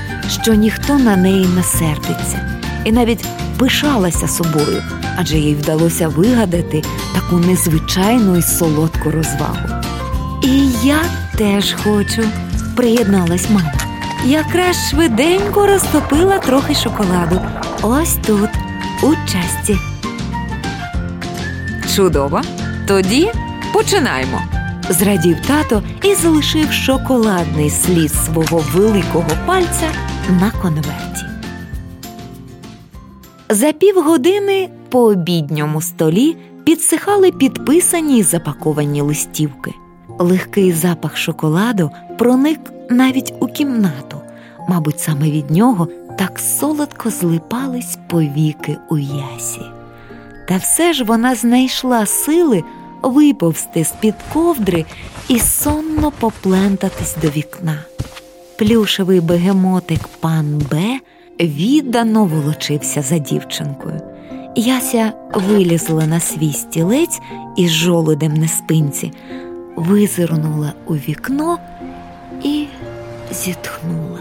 що 0.42 0.54
ніхто 0.54 0.98
на 0.98 1.16
неї 1.16 1.46
не 1.56 1.62
сердиться, 1.62 2.60
і 2.84 2.92
навіть 2.92 3.24
пишалася 3.58 4.28
собою, 4.28 4.82
адже 5.16 5.38
їй 5.38 5.54
вдалося 5.54 6.08
вигадати 6.08 6.82
таку 7.14 7.36
незвичайну 7.36 8.36
і 8.36 8.42
солодку 8.42 9.10
розвагу. 9.10 9.68
І 10.42 10.68
я 10.86 10.98
теж 11.36 11.74
хочу, 11.84 12.22
приєдналась 12.76 13.50
мама. 13.50 13.72
Якраз 14.24 14.76
швиденько 14.90 15.66
розтопила 15.66 16.38
трохи 16.38 16.74
шоколаду. 16.74 17.40
Ось 17.82 18.14
тут, 18.26 18.50
у 19.02 19.12
часті. 19.32 19.76
Чудово. 21.96 22.40
Тоді 22.86 23.32
починаємо. 23.72 24.40
Зрадів 24.90 25.36
тато 25.46 25.82
і 26.02 26.14
залишив 26.14 26.72
шоколадний 26.72 27.70
слід 27.70 28.12
свого 28.12 28.64
великого 28.74 29.30
пальця 29.46 29.90
на 30.40 30.50
конверті. 30.50 31.24
За 33.48 33.72
півгодини 33.72 34.70
по 34.88 35.00
обідньому 35.00 35.80
столі 35.80 36.36
підсихали 36.64 37.32
підписані 37.32 38.18
й 38.18 38.22
запаковані 38.22 39.00
листівки. 39.00 39.74
Легкий 40.20 40.72
запах 40.72 41.16
шоколаду 41.16 41.90
проник 42.18 42.60
навіть 42.90 43.34
у 43.40 43.46
кімнату. 43.46 44.20
Мабуть, 44.68 45.00
саме 45.00 45.30
від 45.30 45.50
нього 45.50 45.88
так 46.18 46.38
солодко 46.38 47.10
злипались 47.10 47.98
повіки 48.08 48.76
у 48.90 48.98
ясі. 48.98 49.60
Та 50.48 50.56
все 50.56 50.92
ж 50.92 51.04
вона 51.04 51.34
знайшла 51.34 52.06
сили 52.06 52.62
виповзти 53.02 53.84
з-під 53.84 54.14
ковдри 54.32 54.84
і 55.28 55.38
сонно 55.38 56.10
поплентатись 56.10 57.16
до 57.22 57.28
вікна. 57.28 57.78
Плюшевий 58.58 59.20
бегемотик 59.20 60.08
пан 60.20 60.62
Б 60.70 61.00
віддано 61.40 62.24
волочився 62.24 63.02
за 63.02 63.18
дівчинкою. 63.18 64.00
Яся 64.56 65.12
вилізла 65.34 66.06
на 66.06 66.20
свій 66.20 66.52
стілець 66.52 67.20
із 67.56 67.70
жолудем 67.70 68.34
на 68.34 68.48
спинці, 68.48 69.12
визирнула 69.80 70.72
у 70.86 70.94
вікно 70.94 71.58
і 72.44 72.66
зітхнула. 73.32 74.20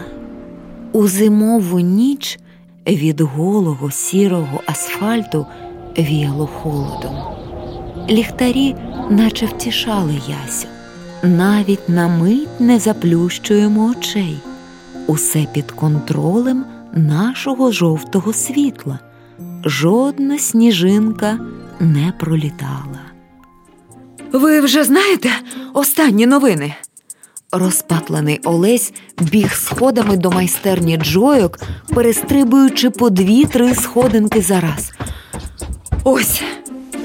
У 0.92 1.06
зимову 1.06 1.80
ніч 1.80 2.38
від 2.86 3.20
голого 3.20 3.90
сірого 3.90 4.60
асфальту 4.66 5.46
віяло 5.98 6.46
холодом. 6.46 7.16
Ліхтарі, 8.10 8.76
наче 9.10 9.46
втішали 9.46 10.14
Ясю. 10.14 10.68
Навіть 11.22 11.88
на 11.88 12.08
мить 12.08 12.60
не 12.60 12.78
заплющуємо 12.78 13.86
очей. 13.86 14.38
Усе 15.06 15.46
під 15.52 15.70
контролем 15.70 16.64
нашого 16.92 17.72
жовтого 17.72 18.32
світла. 18.32 18.98
Жодна 19.64 20.38
сніжинка 20.38 21.38
не 21.80 22.12
пролітала. 22.18 23.09
Ви 24.32 24.60
вже 24.60 24.84
знаєте 24.84 25.30
останні 25.74 26.26
новини? 26.26 26.74
Розпатлений 27.52 28.40
Олесь 28.44 28.92
біг 29.20 29.54
сходами 29.54 30.16
до 30.16 30.30
майстерні 30.30 30.96
Джойок, 30.96 31.58
перестрибуючи 31.94 32.90
по 32.90 33.10
дві-три 33.10 33.74
сходинки 33.74 34.42
за 34.42 34.60
раз. 34.60 34.92
Ось 36.04 36.42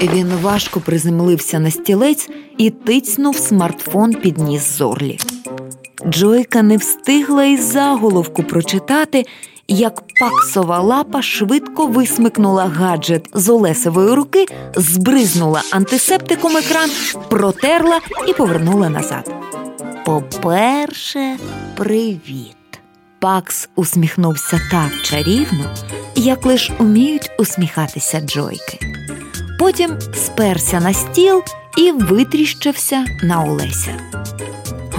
він 0.02 0.28
важко 0.42 0.80
приземлився 0.80 1.60
на 1.60 1.72
стілець 1.72 2.30
і 2.58 2.70
тицьнув 2.70 3.36
смартфон 3.36 4.14
під 4.14 4.38
ніс 4.38 4.78
зорлі. 4.78 5.20
Джойка 6.10 6.62
не 6.62 6.78
встигла 6.78 7.46
із 7.46 7.64
заголовку 7.72 8.44
прочитати, 8.44 9.26
як 9.68 10.04
паксова 10.20 10.80
лапа 10.80 11.22
швидко 11.22 11.88
висмикнула 11.88 12.66
гаджет 12.66 13.30
з 13.34 13.50
Олесової 13.50 14.14
руки, 14.14 14.46
збризнула 14.76 15.62
антисептиком 15.72 16.58
екран, 16.58 16.90
протерла 17.30 18.00
і 18.28 18.34
повернула 18.34 18.90
назад. 18.90 19.34
По-перше, 20.06 21.38
привіт. 21.76 22.56
Пакс 23.20 23.70
усміхнувся 23.76 24.62
так 24.72 25.02
чарівно, 25.04 25.76
як 26.16 26.46
лиш 26.46 26.72
уміють 26.80 27.32
усміхатися 27.40 28.22
Джойки. 28.22 28.80
Потім 29.60 29.92
сперся 30.14 30.80
на 30.80 30.94
стіл 30.94 31.44
і 31.78 31.92
витріщився 31.92 33.06
на 33.24 33.44
Олеся. 33.44 34.00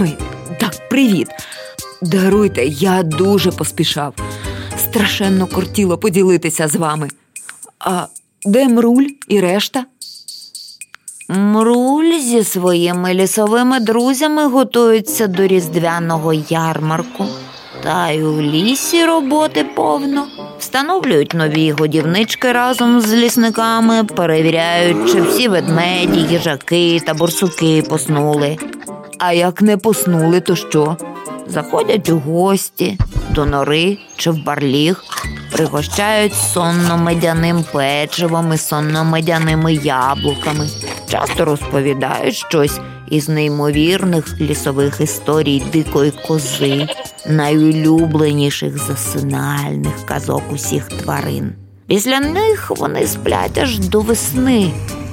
Ой, 0.01 0.17
так, 0.61 0.89
привіт. 0.89 1.29
Даруйте, 2.03 2.65
я 2.65 3.03
дуже 3.03 3.53
поспішав. 3.53 4.15
Страшенно 4.97 5.47
кортіло 5.47 5.99
поділитися 5.99 6.69
з 6.69 6.77
вами. 6.77 7.09
А 7.79 8.07
де 8.45 8.69
мруль 8.69 9.07
і 9.29 9.41
решта? 9.41 9.85
Мруль 11.29 12.19
зі 12.21 12.45
своїми 12.45 13.15
лісовими 13.15 13.81
друзями 13.81 14.47
готується 14.47 15.27
до 15.27 15.47
різдвяного 15.47 16.33
ярмарку. 16.33 17.27
Та 17.83 18.11
й 18.11 18.23
у 18.23 18.41
лісі 18.41 19.05
роботи 19.05 19.65
повно. 19.75 20.27
Встановлюють 20.59 21.35
нові 21.35 21.71
годівнички 21.71 22.53
разом 22.53 23.01
з 23.01 23.15
лісниками, 23.15 24.05
перевіряють, 24.05 25.13
чи 25.13 25.23
всі 25.23 25.49
ведмеді, 25.49 26.21
їжаки 26.21 27.01
та 27.07 27.15
борсуки 27.15 27.83
поснули. 27.89 28.59
А 29.19 29.33
як 29.33 29.63
не 29.63 29.77
поснули, 29.77 30.41
то 30.41 30.57
що? 30.57 30.97
Заходять 31.49 32.09
у 32.09 32.19
гості 32.19 32.99
до 33.31 33.47
нори 33.47 33.99
чи 34.17 34.31
в 34.31 34.45
барліг, 34.45 35.05
пригощають 35.53 36.33
сонно-медяним 36.33 37.65
печивом 37.73 38.53
і 38.53 38.57
сонно-медяними 38.57 39.85
яблуками, 39.85 40.69
часто 41.11 41.45
розповідають 41.45 42.35
щось 42.35 42.81
із 43.11 43.29
неймовірних 43.29 44.41
лісових 44.41 45.01
історій 45.01 45.63
дикої 45.73 46.13
кози, 46.29 46.89
найулюбленіших 47.29 48.79
засинальних 48.79 50.07
казок 50.07 50.43
усіх 50.53 50.89
тварин. 50.89 51.66
Після 51.89 52.21
них 52.21 52.73
вони 52.77 53.07
сплять 53.07 53.59
аж 53.59 53.79
до 53.79 54.01
весни. 54.01 54.73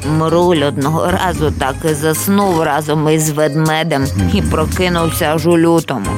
Мруль 0.10 0.64
одного 0.68 1.12
разу 1.12 1.52
так 1.60 1.76
і 1.92 1.94
заснув 1.94 2.62
разом 2.62 3.10
із 3.10 3.30
ведмедем 3.30 4.08
і 4.34 4.42
прокинувся 4.42 5.26
аж 5.26 5.48
у 5.48 5.58
лютому. 5.58 6.10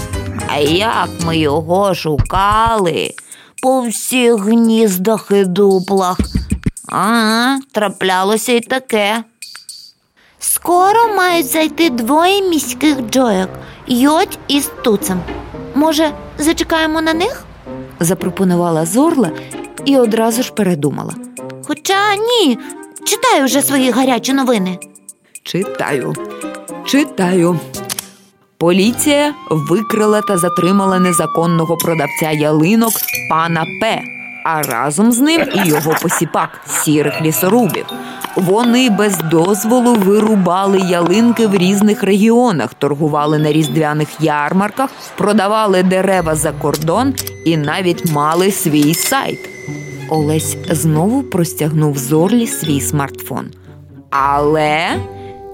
А 0.47 0.58
як 0.58 1.10
ми 1.26 1.38
його 1.38 1.95
шукали 1.95 3.12
по 3.62 3.82
всіх 3.82 4.36
гніздах 4.36 5.28
і 5.32 5.45
дуплах? 5.45 6.20
Ага, 6.88 7.60
траплялося 7.72 8.51
й 8.51 8.60
таке. 8.60 9.24
Скоро 10.39 11.16
мають 11.18 11.47
зайти 11.47 11.89
двоє 11.89 12.41
міських 12.41 12.97
джойок 13.12 13.49
йодь 13.88 14.38
із 14.47 14.72
туцем. 14.84 15.22
Може, 15.76 16.12
зачекаємо 16.38 17.01
на 17.01 17.14
них? 17.14 17.45
запропонувала 17.99 18.86
зорла 18.86 19.32
і 19.86 19.98
одразу 19.98 20.44
ж 20.44 20.54
передумала. 20.54 21.14
Хоча 21.68 22.16
ні, 22.16 22.58
читаю 23.06 23.46
вже 23.46 23.62
свої 23.62 23.92
гарячі 23.92 24.34
новини. 24.34 24.78
Читаю, 25.44 26.14
читаю. 26.86 27.60
Поліція 28.58 29.34
викрила 29.50 30.22
та 30.22 30.38
затримала 30.38 31.00
незаконного 31.00 31.78
продавця 31.78 32.32
ялинок 32.32 32.92
пана 33.30 33.66
П, 33.82 34.02
а 34.46 34.62
разом 34.62 35.12
з 35.12 35.20
ним 35.20 35.42
і 35.56 35.68
його 35.68 35.96
посіпак 36.02 36.50
сірих 36.68 37.22
лісорубів. 37.22 37.86
Вони 38.36 38.90
без 38.90 39.18
дозволу 39.18 39.94
вирубали 39.94 40.80
ялинки 40.80 41.48
в 41.48 41.56
різних 41.56 42.04
регіонах, 42.04 42.74
торгували 42.74 43.40
на 43.40 43.52
різдвяних 43.52 44.08
ярмарках, 44.20 44.90
продавали 45.18 45.84
дерева 45.84 46.36
за 46.36 46.52
кордон 46.52 47.14
і 47.46 47.58
навіть 47.58 48.12
мали 48.12 48.52
свій 48.52 48.94
сайт. 48.94 49.55
Олесь 50.10 50.58
знову 50.72 51.24
простягнув 51.24 51.97
зорлі 51.97 52.47
свій 52.47 52.82
смартфон. 52.82 53.45
Але 54.10 54.99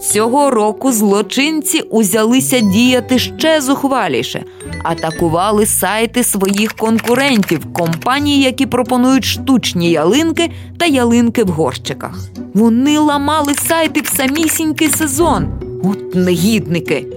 цього 0.01 0.49
року 0.49 0.91
злочинці 0.91 1.79
узялися 1.81 2.59
діяти 2.59 3.19
ще 3.19 3.61
зухваліше, 3.61 4.43
атакували 4.83 5.65
сайти 5.65 6.23
своїх 6.23 6.73
конкурентів, 6.73 7.73
компаній, 7.73 8.41
які 8.41 8.65
пропонують 8.65 9.25
штучні 9.25 9.91
ялинки 9.91 10.51
та 10.77 10.85
ялинки 10.85 11.43
в 11.43 11.47
горщиках. 11.47 12.19
Вони 12.53 12.97
ламали 12.97 13.53
сайти 13.53 14.01
в 14.01 14.07
самісінький 14.07 14.89
сезон. 14.89 15.47
От 15.83 16.15
негідники. 16.15 17.07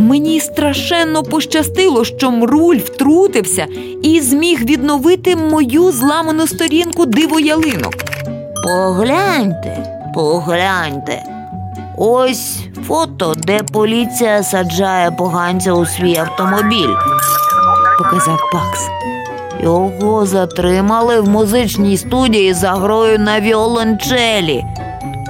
Мені 0.00 0.40
страшенно 0.40 1.22
пощастило, 1.22 2.04
що 2.04 2.30
Мруль 2.30 2.76
втрутився 2.76 3.66
і 4.02 4.20
зміг 4.20 4.64
відновити 4.64 5.36
мою 5.36 5.92
зламану 5.92 6.46
сторінку 6.46 7.06
диво 7.06 7.40
ялинок. 7.40 7.94
Погляньте, 8.64 10.00
погляньте. 10.14 11.22
Ось 11.98 12.58
фото, 12.86 13.34
де 13.36 13.62
поліція 13.62 14.42
саджає 14.42 15.10
поганця 15.10 15.72
у 15.72 15.86
свій 15.86 16.16
автомобіль, 16.16 16.94
показав 17.98 18.38
Пакс. 18.52 18.88
Його 19.62 20.26
затримали 20.26 21.20
в 21.20 21.28
музичній 21.28 21.96
студії 21.96 22.54
за 22.54 22.70
грою 22.70 23.18
на 23.18 23.40
віолончелі. 23.40 24.64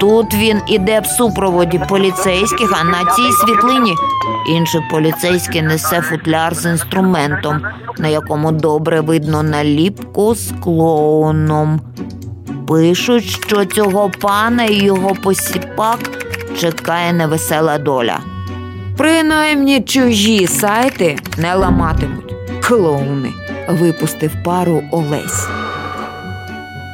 Тут 0.01 0.33
він 0.33 0.61
іде 0.67 0.99
в 0.99 1.05
супроводі 1.05 1.81
поліцейських, 1.89 2.73
а 2.81 2.83
на 2.83 2.97
цій 2.97 3.31
світлині 3.31 3.95
інший 4.49 4.81
поліцейський 4.91 5.61
несе 5.61 6.01
футляр 6.01 6.55
з 6.55 6.65
інструментом, 6.65 7.61
на 7.97 8.07
якому 8.07 8.51
добре 8.51 9.01
видно 9.01 9.43
наліпку 9.43 10.35
з 10.35 10.53
клоуном. 10.63 11.81
Пишуть, 12.67 13.23
що 13.23 13.65
цього 13.65 14.11
пана 14.21 14.63
і 14.63 14.83
його 14.83 15.15
посіпак 15.23 15.99
чекає 16.59 17.13
невесела 17.13 17.77
доля. 17.77 18.19
Принаймні 18.97 19.81
чужі 19.81 20.47
сайти 20.47 21.17
не 21.37 21.55
ламатимуть. 21.55 22.35
Клоуни, 22.61 23.33
випустив 23.69 24.31
пару 24.43 24.83
Олесь. 24.91 25.47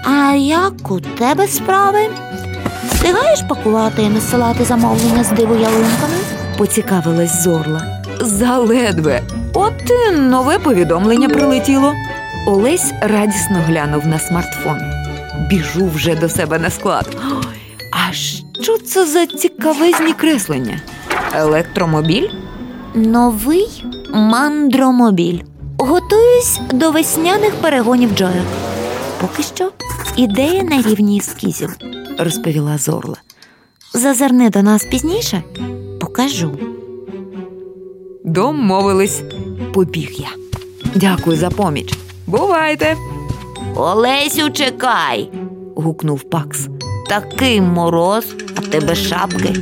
А 0.05 0.31
як 0.35 0.91
у 0.91 0.99
тебе 0.99 1.47
справи? 1.47 1.99
Встигаєш 3.07 3.41
пакувати 3.41 4.03
і 4.03 4.09
насилати 4.09 4.63
замовлення 4.63 5.23
з 5.23 5.29
диво 5.31 5.55
ялинками? 5.55 6.13
поцікавилась 6.57 7.43
зорла. 7.43 8.01
Заледве. 8.21 9.21
От 9.53 9.73
і 9.89 10.11
нове 10.17 10.59
повідомлення 10.59 11.29
прилетіло. 11.29 11.93
Олесь 12.47 12.93
радісно 13.01 13.57
глянув 13.67 14.07
на 14.07 14.19
смартфон. 14.19 14.77
Біжу 15.49 15.87
вже 15.95 16.15
до 16.15 16.29
себе 16.29 16.59
на 16.59 16.69
склад. 16.69 17.17
Ой, 17.31 17.47
А 17.93 18.13
що 18.61 18.77
це 18.77 19.05
за 19.05 19.25
цікавезні 19.25 20.13
креслення? 20.13 20.81
Електромобіль? 21.35 22.29
Новий 22.95 23.85
мандромобіль. 24.13 25.39
Готуюсь 25.77 26.59
до 26.71 26.91
весняних 26.91 27.55
перегонів 27.55 28.15
Джоя. 28.15 28.43
Поки 29.21 29.43
що 29.43 29.71
ідея 30.17 30.63
на 30.63 30.81
рівні 30.81 31.17
ескізів. 31.17 31.77
розповіла 32.17 32.77
зорла. 32.77 33.17
Зазирни 33.93 34.49
до 34.49 34.61
нас 34.61 34.83
пізніше, 34.83 35.43
покажу. 36.01 36.57
Домовились. 38.25 39.21
Побіг 39.73 40.11
я. 40.11 40.29
Дякую 40.95 41.37
за 41.37 41.49
поміч. 41.49 41.93
Бувайте. 42.27 42.95
Олесю, 43.75 44.49
чекай. 44.49 45.31
гукнув 45.75 46.29
Пакс. 46.29 46.67
Такий 47.09 47.61
мороз, 47.61 48.25
а 48.55 48.61
в 48.61 48.67
тебе 48.67 48.95
шапки. 48.95 49.53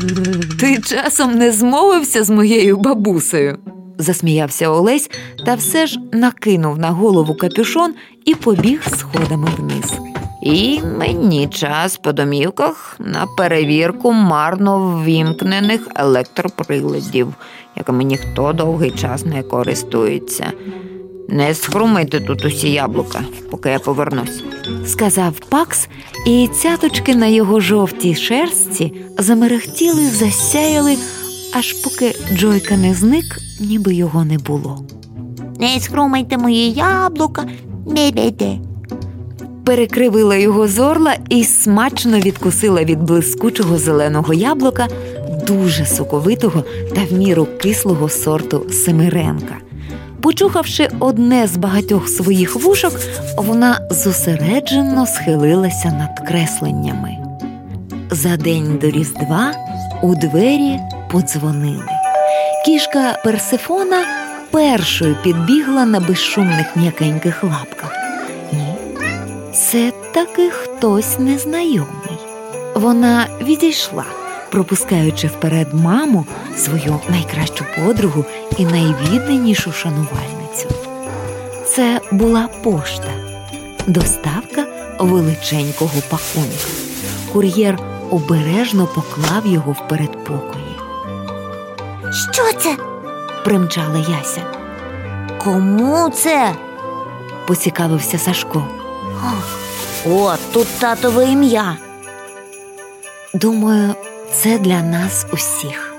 Ти 0.60 0.78
часом 0.78 1.32
не 1.36 1.52
змовився 1.52 2.24
з 2.24 2.30
моєю 2.30 2.78
бабусею. 2.78 3.58
засміявся 3.98 4.70
Олесь 4.70 5.10
та 5.46 5.56
все 5.56 5.88
ж 5.88 6.00
накинув 6.12 6.78
на 6.78 6.90
голову 6.90 7.36
капюшон 7.36 7.94
і 8.26 8.36
побіг 8.36 8.82
сходами 8.98 9.48
вниз. 9.58 10.00
І 10.46 10.82
мені 10.82 11.48
час 11.48 11.98
по 11.98 12.12
домівках 12.12 12.96
на 13.00 13.26
перевірку 13.38 14.12
марно 14.12 15.02
ввімкнених 15.04 15.88
електроприладів, 15.96 17.34
якими 17.76 18.04
ніхто 18.04 18.54
довгий 18.54 18.92
час 18.92 19.26
не 19.26 19.44
користується. 19.44 20.52
Не 21.30 21.54
схрумайте 21.54 22.20
тут 22.20 22.46
усі 22.46 22.72
яблука, 22.72 23.22
поки 23.52 23.70
я 23.70 23.80
повернусь. 23.80 24.44
сказав 24.86 25.34
Пакс, 25.50 25.88
і 26.26 26.48
цяточки 26.48 27.16
на 27.16 27.28
його 27.28 27.60
жовтій 27.60 28.16
шерсті 28.16 28.94
замерехтіли, 29.18 30.10
засяяли, 30.10 30.98
аж 31.54 31.74
поки 31.74 32.16
Джойка 32.34 32.78
не 32.78 32.94
зник, 32.94 33.26
ніби 33.60 33.94
його 33.96 34.26
не 34.26 34.38
було. 34.38 34.86
Не 35.60 35.80
схрумайте 35.80 36.38
мої 36.38 36.72
яблука, 36.72 37.46
бе-бе-де. 37.86 38.58
Перекривила 39.66 40.36
його 40.36 40.68
зорла 40.68 41.16
і 41.30 41.44
смачно 41.44 42.20
відкусила 42.20 42.84
від 42.84 43.04
блискучого 43.04 43.78
зеленого 43.78 44.34
яблука, 44.34 44.88
дуже 45.48 45.86
соковитого 45.86 46.64
та 46.96 47.02
в 47.10 47.14
міру 47.14 47.48
кислого 47.62 48.10
сорту 48.10 48.70
Семиренка. 48.72 49.56
Почухавши 50.22 50.90
одне 51.00 51.48
з 51.48 51.58
багатьох 51.58 52.10
своїх 52.10 52.56
вушок, 52.56 52.94
вона 53.38 53.80
зосереджено 53.92 55.06
схилилася 55.08 55.88
над 55.88 56.28
кресленнями. 56.28 57.18
За 58.12 58.38
день 58.38 58.80
до 58.82 58.90
Різдва 58.90 59.52
у 60.02 60.16
двері 60.16 60.80
подзвонили. 61.12 61.86
Кішка 62.66 63.20
Персифона 63.24 64.06
першою 64.52 65.16
підбігла 65.24 65.86
на 65.86 66.00
безшумних 66.00 66.76
м'якеньких 66.76 67.44
лапках. 67.44 68.05
Це 69.56 69.92
таки 70.12 70.50
хтось 70.50 71.20
незнайомий. 71.20 72.20
Вона 72.76 73.28
відійшла, 73.42 74.06
пропускаючи 74.52 75.28
вперед 75.28 75.74
маму, 75.74 76.26
свою 76.58 77.00
найкращу 77.10 77.66
подругу 77.78 78.26
і 78.58 78.66
найвідданішу 78.66 79.72
шанувальницю. 79.72 80.70
Це 81.66 82.02
була 82.12 82.50
пошта, 82.64 83.12
доставка 83.88 84.66
величенького 85.00 86.00
пакунка. 86.10 86.68
Кур'єр 87.34 87.80
обережно 88.12 88.88
поклав 88.88 89.46
його 89.46 89.72
в 89.72 89.88
передпокої. 89.88 90.76
Що 92.32 92.60
це? 92.60 92.78
Примчала 93.44 93.98
Яся, 93.98 94.42
Кому 95.44 96.10
це? 96.10 96.56
поцікавився 97.48 98.18
Сашко. 98.18 98.68
О, 100.06 100.36
тут 100.54 100.68
татове 100.80 101.26
ім'я. 101.26 101.78
Думаю, 103.34 103.96
це 104.34 104.58
для 104.58 104.82
нас 104.82 105.26
усіх. 105.34 105.96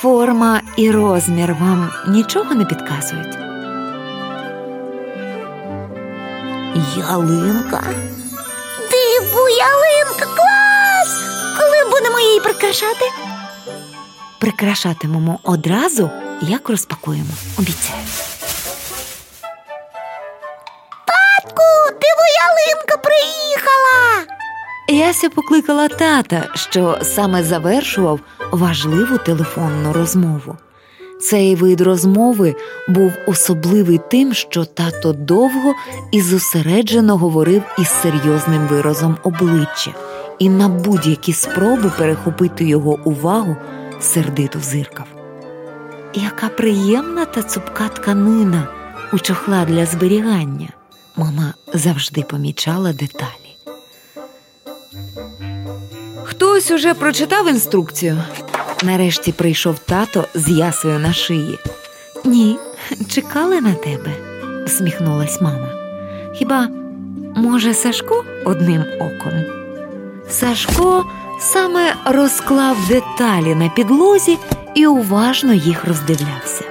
Форма 0.00 0.60
і 0.76 0.90
розмір 0.90 1.54
вам 1.60 1.90
нічого 2.08 2.54
не 2.54 2.64
підказують. 2.64 3.34
Ялинка. 6.96 7.82
Диву, 8.90 9.48
ялинка, 9.48 10.24
клас! 10.36 11.20
Коли 11.58 11.90
будемо 11.90 12.20
її 12.20 12.40
прикрашати? 12.40 13.04
Прикрашатимемо 14.38 15.38
одразу, 15.42 16.10
як 16.42 16.68
розпакуємо. 16.68 17.30
Обіцяю. 17.58 17.98
Яся 24.94 25.30
покликала 25.30 25.88
тата, 25.88 26.48
що 26.54 26.98
саме 27.02 27.42
завершував 27.42 28.20
важливу 28.52 29.18
телефонну 29.18 29.92
розмову. 29.92 30.56
Цей 31.20 31.54
вид 31.54 31.80
розмови 31.80 32.54
був 32.88 33.12
особливий 33.26 34.00
тим, 34.10 34.34
що 34.34 34.64
тато 34.64 35.12
довго 35.12 35.74
і 36.12 36.20
зосереджено 36.20 37.16
говорив 37.16 37.62
із 37.78 37.88
серйозним 37.88 38.66
виразом 38.66 39.16
обличчя, 39.22 39.94
і 40.38 40.48
на 40.48 40.68
будь-які 40.68 41.32
спроби 41.32 41.92
перехопити 41.98 42.64
його 42.64 42.98
увагу 43.04 43.56
сердито 44.00 44.60
зиркав. 44.60 45.06
Яка 46.14 46.48
приємна 46.48 47.24
та 47.24 47.42
цупка 47.42 47.88
тканина 47.88 48.68
у 49.12 49.18
чохла 49.18 49.64
для 49.64 49.86
зберігання. 49.86 50.68
Мама 51.16 51.54
завжди 51.74 52.22
помічала 52.22 52.92
деталі. 52.92 53.43
Хтось 56.24 56.70
уже 56.70 56.94
прочитав 56.94 57.48
інструкцію. 57.48 58.22
Нарешті 58.82 59.32
прийшов 59.32 59.78
тато 59.78 60.24
з 60.34 60.48
ясою 60.48 60.98
на 60.98 61.12
шиї. 61.12 61.58
Ні, 62.24 62.58
чекали 63.08 63.60
на 63.60 63.74
тебе, 63.74 64.10
всміхнулась 64.66 65.40
мама. 65.40 65.68
Хіба, 66.34 66.68
може, 67.36 67.74
Сашко 67.74 68.24
одним 68.44 68.84
оком? 69.00 69.32
Сашко 70.28 71.04
саме 71.40 71.94
розклав 72.04 72.76
деталі 72.88 73.54
на 73.54 73.68
підлозі 73.68 74.38
і 74.74 74.86
уважно 74.86 75.52
їх 75.52 75.84
роздивлявся. 75.84 76.64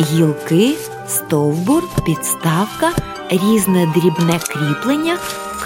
Гілки, 0.00 0.74
стовбур, 1.08 1.82
підставка, 2.06 2.90
різне 3.30 3.92
дрібне 3.94 4.38
кріплення, 4.38 5.16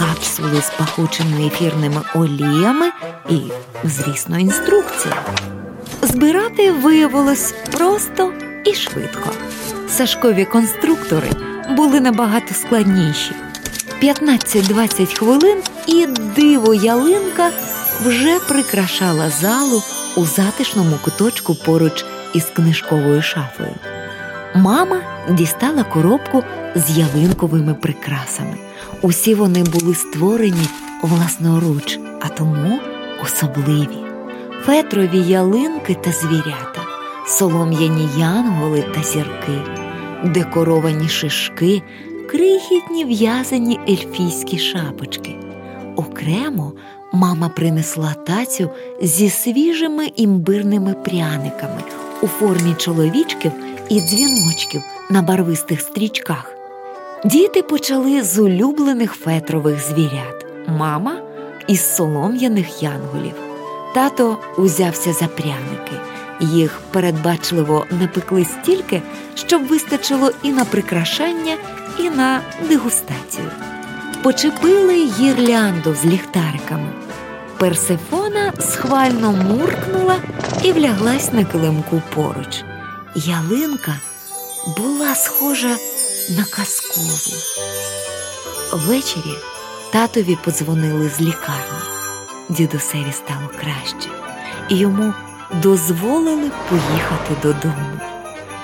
капсули 0.03 0.63
з 0.63 0.71
пахучими 0.71 1.47
ефірними 1.47 2.03
оліями 2.15 2.87
і, 3.31 3.41
звісно, 3.85 4.39
інструкція. 4.39 5.15
Збирати 6.03 6.73
виявилось 6.73 7.55
просто 7.71 8.33
і 8.65 8.75
швидко. 8.75 9.31
Сашкові 9.89 10.45
конструктори 10.45 11.31
були 11.71 12.01
набагато 12.01 12.55
складніші. 12.55 13.33
15-20 14.03 15.19
хвилин 15.19 15.63
і 15.87 16.07
диво 16.07 16.75
ялинка 16.75 17.51
вже 18.05 18.39
прикрашала 18.39 19.31
залу 19.31 19.83
у 20.17 20.27
затишному 20.27 20.99
куточку 21.05 21.55
поруч 21.55 22.05
із 22.35 22.45
книжковою 22.45 23.23
шафою. 23.23 23.75
Мама 24.55 25.01
дістала 25.31 25.85
коробку 25.85 26.45
з 26.75 26.99
ялинковими 26.99 27.75
прикрасами. 27.75 28.72
Усі 29.03 29.35
вони 29.35 29.63
були 29.63 29.95
створені 29.95 30.67
власноруч, 31.03 31.99
а 32.21 32.29
тому 32.29 32.79
особливі. 33.23 33.99
Фетрові 34.65 35.19
ялинки 35.19 35.95
та 35.95 36.13
звірята, 36.13 36.81
солом'яні 37.27 38.09
янголи 38.19 38.85
та 38.95 39.03
зірки, 39.03 39.61
декоровані 40.25 41.09
шишки, 41.09 41.83
крихітні 42.31 43.05
в'язані 43.05 43.81
ельфійські 43.89 44.59
шапочки. 44.59 45.35
Окремо 45.97 46.73
мама 47.13 47.49
принесла 47.49 48.15
тацю 48.15 48.71
зі 49.03 49.31
свіжими 49.31 50.13
імбирними 50.17 50.95
пряниками 50.95 51.83
у 52.23 52.27
формі 52.27 52.75
чоловічків 52.75 53.53
і 53.89 54.01
дзвіночків 54.01 54.83
на 55.11 55.23
барвистих 55.23 55.81
стрічках. 55.81 56.62
Діти 57.25 57.63
почали 57.63 58.23
з 58.23 58.39
улюблених 58.39 59.13
фетрових 59.13 59.89
звірят, 59.89 60.47
мама 60.67 61.21
із 61.67 61.95
солом'яних 61.95 62.83
янголів. 62.83 63.35
Тато 63.95 64.39
узявся 64.59 65.13
за 65.13 65.27
пряники, 65.27 65.93
Їх 66.41 66.81
передбачливо 66.91 67.87
напекли 68.01 68.45
стільки, 68.45 69.03
щоб 69.35 69.67
вистачило 69.67 70.31
і 70.43 70.51
на 70.51 70.65
прикрашання, 70.65 71.57
і 71.99 72.11
на 72.11 72.41
дегустацію. 72.69 73.51
Почепили 74.23 75.07
гірлянду 75.07 75.95
з 75.95 76.05
ліхтариками. 76.05 76.89
Персефона 77.59 78.53
схвально 78.61 79.33
муркнула 79.33 80.17
і 80.65 80.73
вляглась 80.73 81.33
на 81.33 81.45
килимку 81.45 82.03
поруч. 82.15 82.63
Ялинка 83.15 83.95
була 84.77 85.15
схожа 85.15 85.77
на 86.31 86.45
казкову. 86.45 87.37
Ввечері 88.73 89.35
татові 89.93 90.39
подзвонили 90.45 91.11
з 91.11 91.21
лікарні. 91.21 91.83
Дідусеві 92.49 93.13
стало 93.13 93.51
краще, 93.61 94.09
і 94.69 94.77
йому 94.77 95.15
дозволили 95.63 96.51
поїхати 96.69 97.35
додому. 97.43 98.01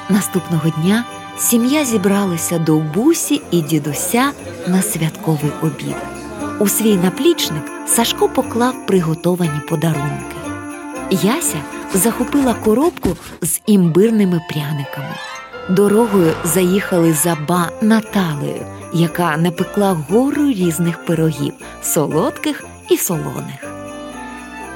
Наступного 0.09 0.68
дня 0.68 1.04
сім'я 1.38 1.84
зібралася 1.84 2.59
до 2.59 2.76
бусі 2.76 3.42
і 3.50 3.61
дідуся 3.61 4.32
на 4.66 4.82
святковий 4.82 5.52
обід. 5.62 5.96
У 6.59 6.68
свій 6.68 6.96
наплічник 6.96 7.62
Сашко 7.86 8.28
поклав 8.28 8.86
приготовані 8.86 9.61
подарунки. 9.68 10.36
Яся 11.11 11.61
захопила 11.94 12.54
коробку 12.54 13.16
з 13.42 13.61
імбирними 13.66 14.40
пряниками. 14.50 15.14
Дорогою 15.69 16.33
заїхали 16.45 17.12
за 17.12 17.37
ба 17.49 17.71
Наталею, 17.81 18.66
яка 18.95 19.37
напекла 19.37 20.03
гору 20.11 20.51
різних 20.51 21.05
пирогів, 21.05 21.53
солодких 21.83 22.64
і 22.89 22.97
солоних. 22.97 23.64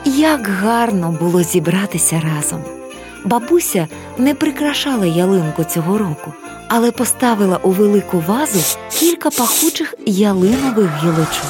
Як 0.04 0.48
гарно 0.48 1.16
було 1.20 1.42
зібратися 1.42 2.20
разом. 2.20 2.64
Бабуся 3.24 3.88
не 4.18 4.34
прикрашала 4.34 5.06
ялинку 5.06 5.64
цього 5.64 5.98
року, 5.98 6.32
але 6.68 6.90
поставила 6.90 7.56
у 7.62 7.70
велику 7.70 8.22
вазу 8.26 8.78
кілька 8.90 9.30
пахучих 9.30 9.94
ялинових 10.06 10.90
гілочок. 11.02 11.46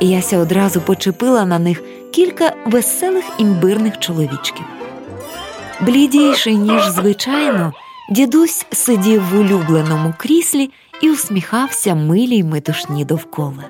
Яся 0.00 0.38
одразу 0.38 0.80
почепила 0.80 1.44
на 1.44 1.58
них 1.58 1.82
кілька 2.10 2.52
веселих 2.66 3.24
імбирних 3.38 3.98
чоловічків. 3.98 4.64
Блідіший, 5.80 6.56
ніж 6.56 6.82
звичайно, 6.90 7.72
дідусь 8.08 8.66
сидів 8.72 9.22
в 9.28 9.40
улюбленому 9.40 10.14
кріслі 10.18 10.70
і 11.02 11.10
усміхався 11.10 11.94
милій 11.94 12.44
метушні 12.44 13.04
довкола. 13.04 13.64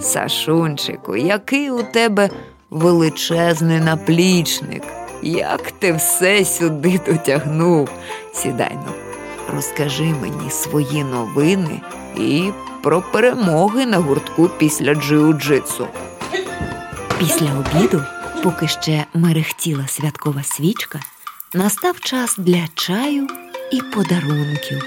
Сашунчику, 0.00 1.16
який 1.16 1.70
у 1.70 1.82
тебе 1.82 2.30
величезний 2.70 3.80
наплічник, 3.80 4.82
як 5.22 5.70
ти 5.70 5.92
все 5.92 6.44
сюди 6.44 7.00
дотягнув. 7.06 7.90
Сідайно, 8.34 8.92
розкажи 9.54 10.04
мені 10.04 10.50
свої 10.50 11.04
новини 11.04 11.80
і 12.16 12.50
про 12.82 13.02
перемоги 13.02 13.86
на 13.86 13.98
гуртку 13.98 14.50
після 14.58 14.94
джиу-джитсу. 14.94 15.86
Після 17.18 17.46
обіду, 17.46 18.02
поки 18.42 18.68
ще 18.68 19.04
мерехтіла 19.14 19.86
святкова 19.86 20.42
свічка, 20.42 21.00
настав 21.54 22.00
час 22.00 22.34
для 22.38 22.64
чаю 22.74 23.28
і 23.72 23.80
подарунків. 23.80 24.84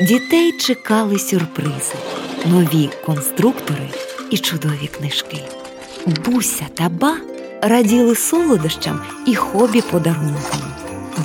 Дітей 0.00 0.52
чекали 0.52 1.18
сюрпризи, 1.18 1.94
нові 2.46 2.90
конструктори 3.06 3.88
і 4.30 4.38
чудові 4.38 4.86
книжки. 4.86 5.40
Буся 6.06 6.64
та 6.74 6.88
ба 6.88 7.16
раділи 7.62 8.14
солодощам 8.14 9.00
і 9.26 9.34
хобі 9.34 9.80
подарункам. 9.80 10.60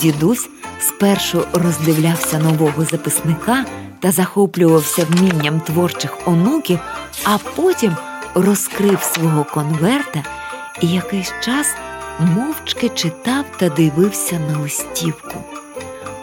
Дідусь 0.02 0.50
спершу 0.80 1.46
роздивлявся 1.54 2.40
нового 2.40 2.86
записника 2.86 3.66
та 4.00 4.12
захоплювався 4.12 5.06
вмінням 5.10 5.62
творчих 5.62 6.28
онуків, 6.28 6.80
а 7.24 7.38
потім 7.56 7.96
розкрив 8.36 9.02
свого 9.02 9.44
конверта 9.44 10.24
і 10.82 10.88
якийсь 10.88 11.34
час 11.44 11.68
мовчки 12.20 12.90
читав 12.90 13.46
та 13.58 13.70
дивився 13.70 14.40
на 14.40 14.60
листівку. 14.60 15.44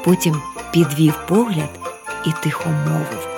Потім 0.07 0.43
підвів 0.73 1.15
погляд 1.29 1.81
і 2.27 2.31
тихо 2.43 2.71
мовив. 2.89 3.29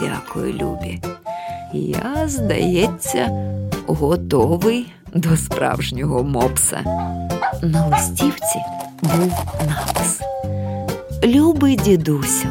Дякую, 0.00 0.52
Любі. 0.52 1.02
Я, 1.72 2.28
здається, 2.28 3.30
готовий 3.86 4.92
до 5.14 5.36
справжнього 5.36 6.24
мопса. 6.24 6.80
На 7.62 7.86
листівці 7.86 8.58
був 9.02 9.32
напис 9.68 10.20
Любий 11.24 11.76
дідусю, 11.76 12.48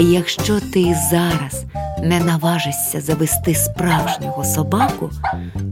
якщо 0.00 0.60
ти 0.60 0.96
зараз 1.10 1.64
не 2.02 2.20
наважишся 2.20 3.00
завести 3.00 3.54
справжнього 3.54 4.44
собаку, 4.44 5.10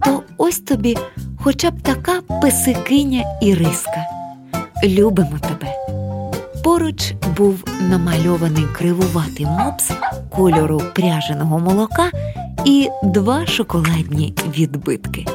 то 0.04 0.22
ось 0.36 0.58
тобі 0.58 0.96
хоча 1.40 1.70
б 1.70 1.80
така 1.82 2.20
песикиня 2.42 3.24
і 3.42 3.54
риска. 3.54 4.06
Любимо 4.84 5.38
тебе. 5.38 5.79
Поруч 6.64 7.14
був 7.36 7.64
намальований 7.80 8.64
кривуватий 8.72 9.46
мопс 9.46 9.90
кольору 10.30 10.82
пряженого 10.94 11.58
молока 11.58 12.10
і 12.64 12.88
два 13.02 13.46
шоколадні 13.46 14.34
відбитки. 14.58 15.26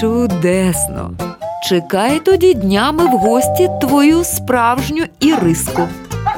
Чудесно! 0.00 1.10
Чекай 1.68 2.20
тоді 2.20 2.54
днями 2.54 3.04
в 3.06 3.18
гості 3.18 3.70
твою 3.80 4.24
справжню 4.24 5.04
іриску. 5.20 5.88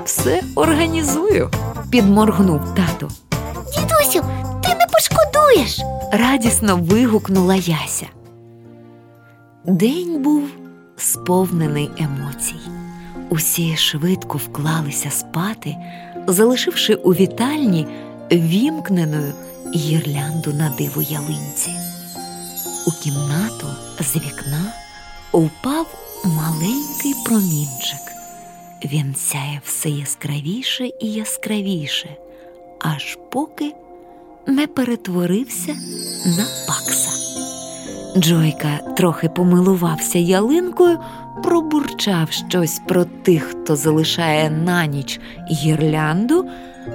Все 0.05 0.43
організую, 0.55 1.51
підморгнув 1.91 2.61
тато. 2.75 3.09
Дідусю, 3.75 4.25
ти 4.63 4.69
не 4.69 4.87
пошкодуєш. 4.93 5.81
Радісно 6.13 6.77
вигукнула 6.77 7.55
Яся. 7.55 8.07
День 9.65 10.23
був 10.23 10.43
сповнений 10.97 11.91
емоцій. 11.99 12.76
Усі 13.29 13.77
швидко 13.77 14.39
вклалися 14.39 15.11
спати, 15.11 15.77
залишивши 16.27 16.95
у 16.95 17.14
вітальні 17.14 17.87
вімкненою 18.33 19.33
гірлянду 19.74 20.53
на 20.53 20.70
диву 20.70 21.03
ялинці. 21.03 21.70
У 22.87 22.91
кімнату 22.91 23.66
з 24.01 24.16
вікна 24.16 24.72
упав 25.33 25.87
маленький 26.24 27.14
промінчик. 27.24 28.01
Він 28.85 29.14
сяє 29.14 29.61
все 29.64 29.91
яскравіше 29.91 30.91
і 31.01 31.12
яскравіше, 31.12 32.16
аж 32.81 33.18
поки 33.31 33.74
не 34.47 34.66
перетворився 34.66 35.74
на 36.27 36.47
пакса. 36.68 37.26
Джойка 38.17 38.81
трохи 38.97 39.29
помилувався 39.29 40.19
ялинкою, 40.19 40.99
пробурчав 41.43 42.31
щось 42.31 42.81
про 42.89 43.05
тих, 43.05 43.43
хто 43.43 43.77
залишає 43.77 44.51
на 44.51 44.87
ніч 44.87 45.21
гірлянду, 45.51 46.47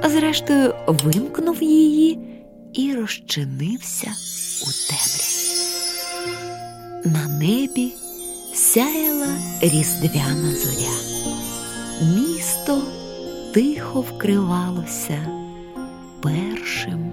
а 0.02 0.10
зрештою 0.10 0.76
вимкнув 0.88 1.64
її 1.64 2.20
і 2.74 2.94
розчинився 2.94 4.12
у 4.62 4.70
темряві. 4.90 5.32
На 7.06 7.28
небі 7.28 7.94
сяяла 8.54 9.28
різдвяна 9.62 10.52
зоря. 10.56 10.96
Місто 12.16 12.82
тихо 13.54 14.02
вкривалося 14.02 15.28
першим 16.22 17.11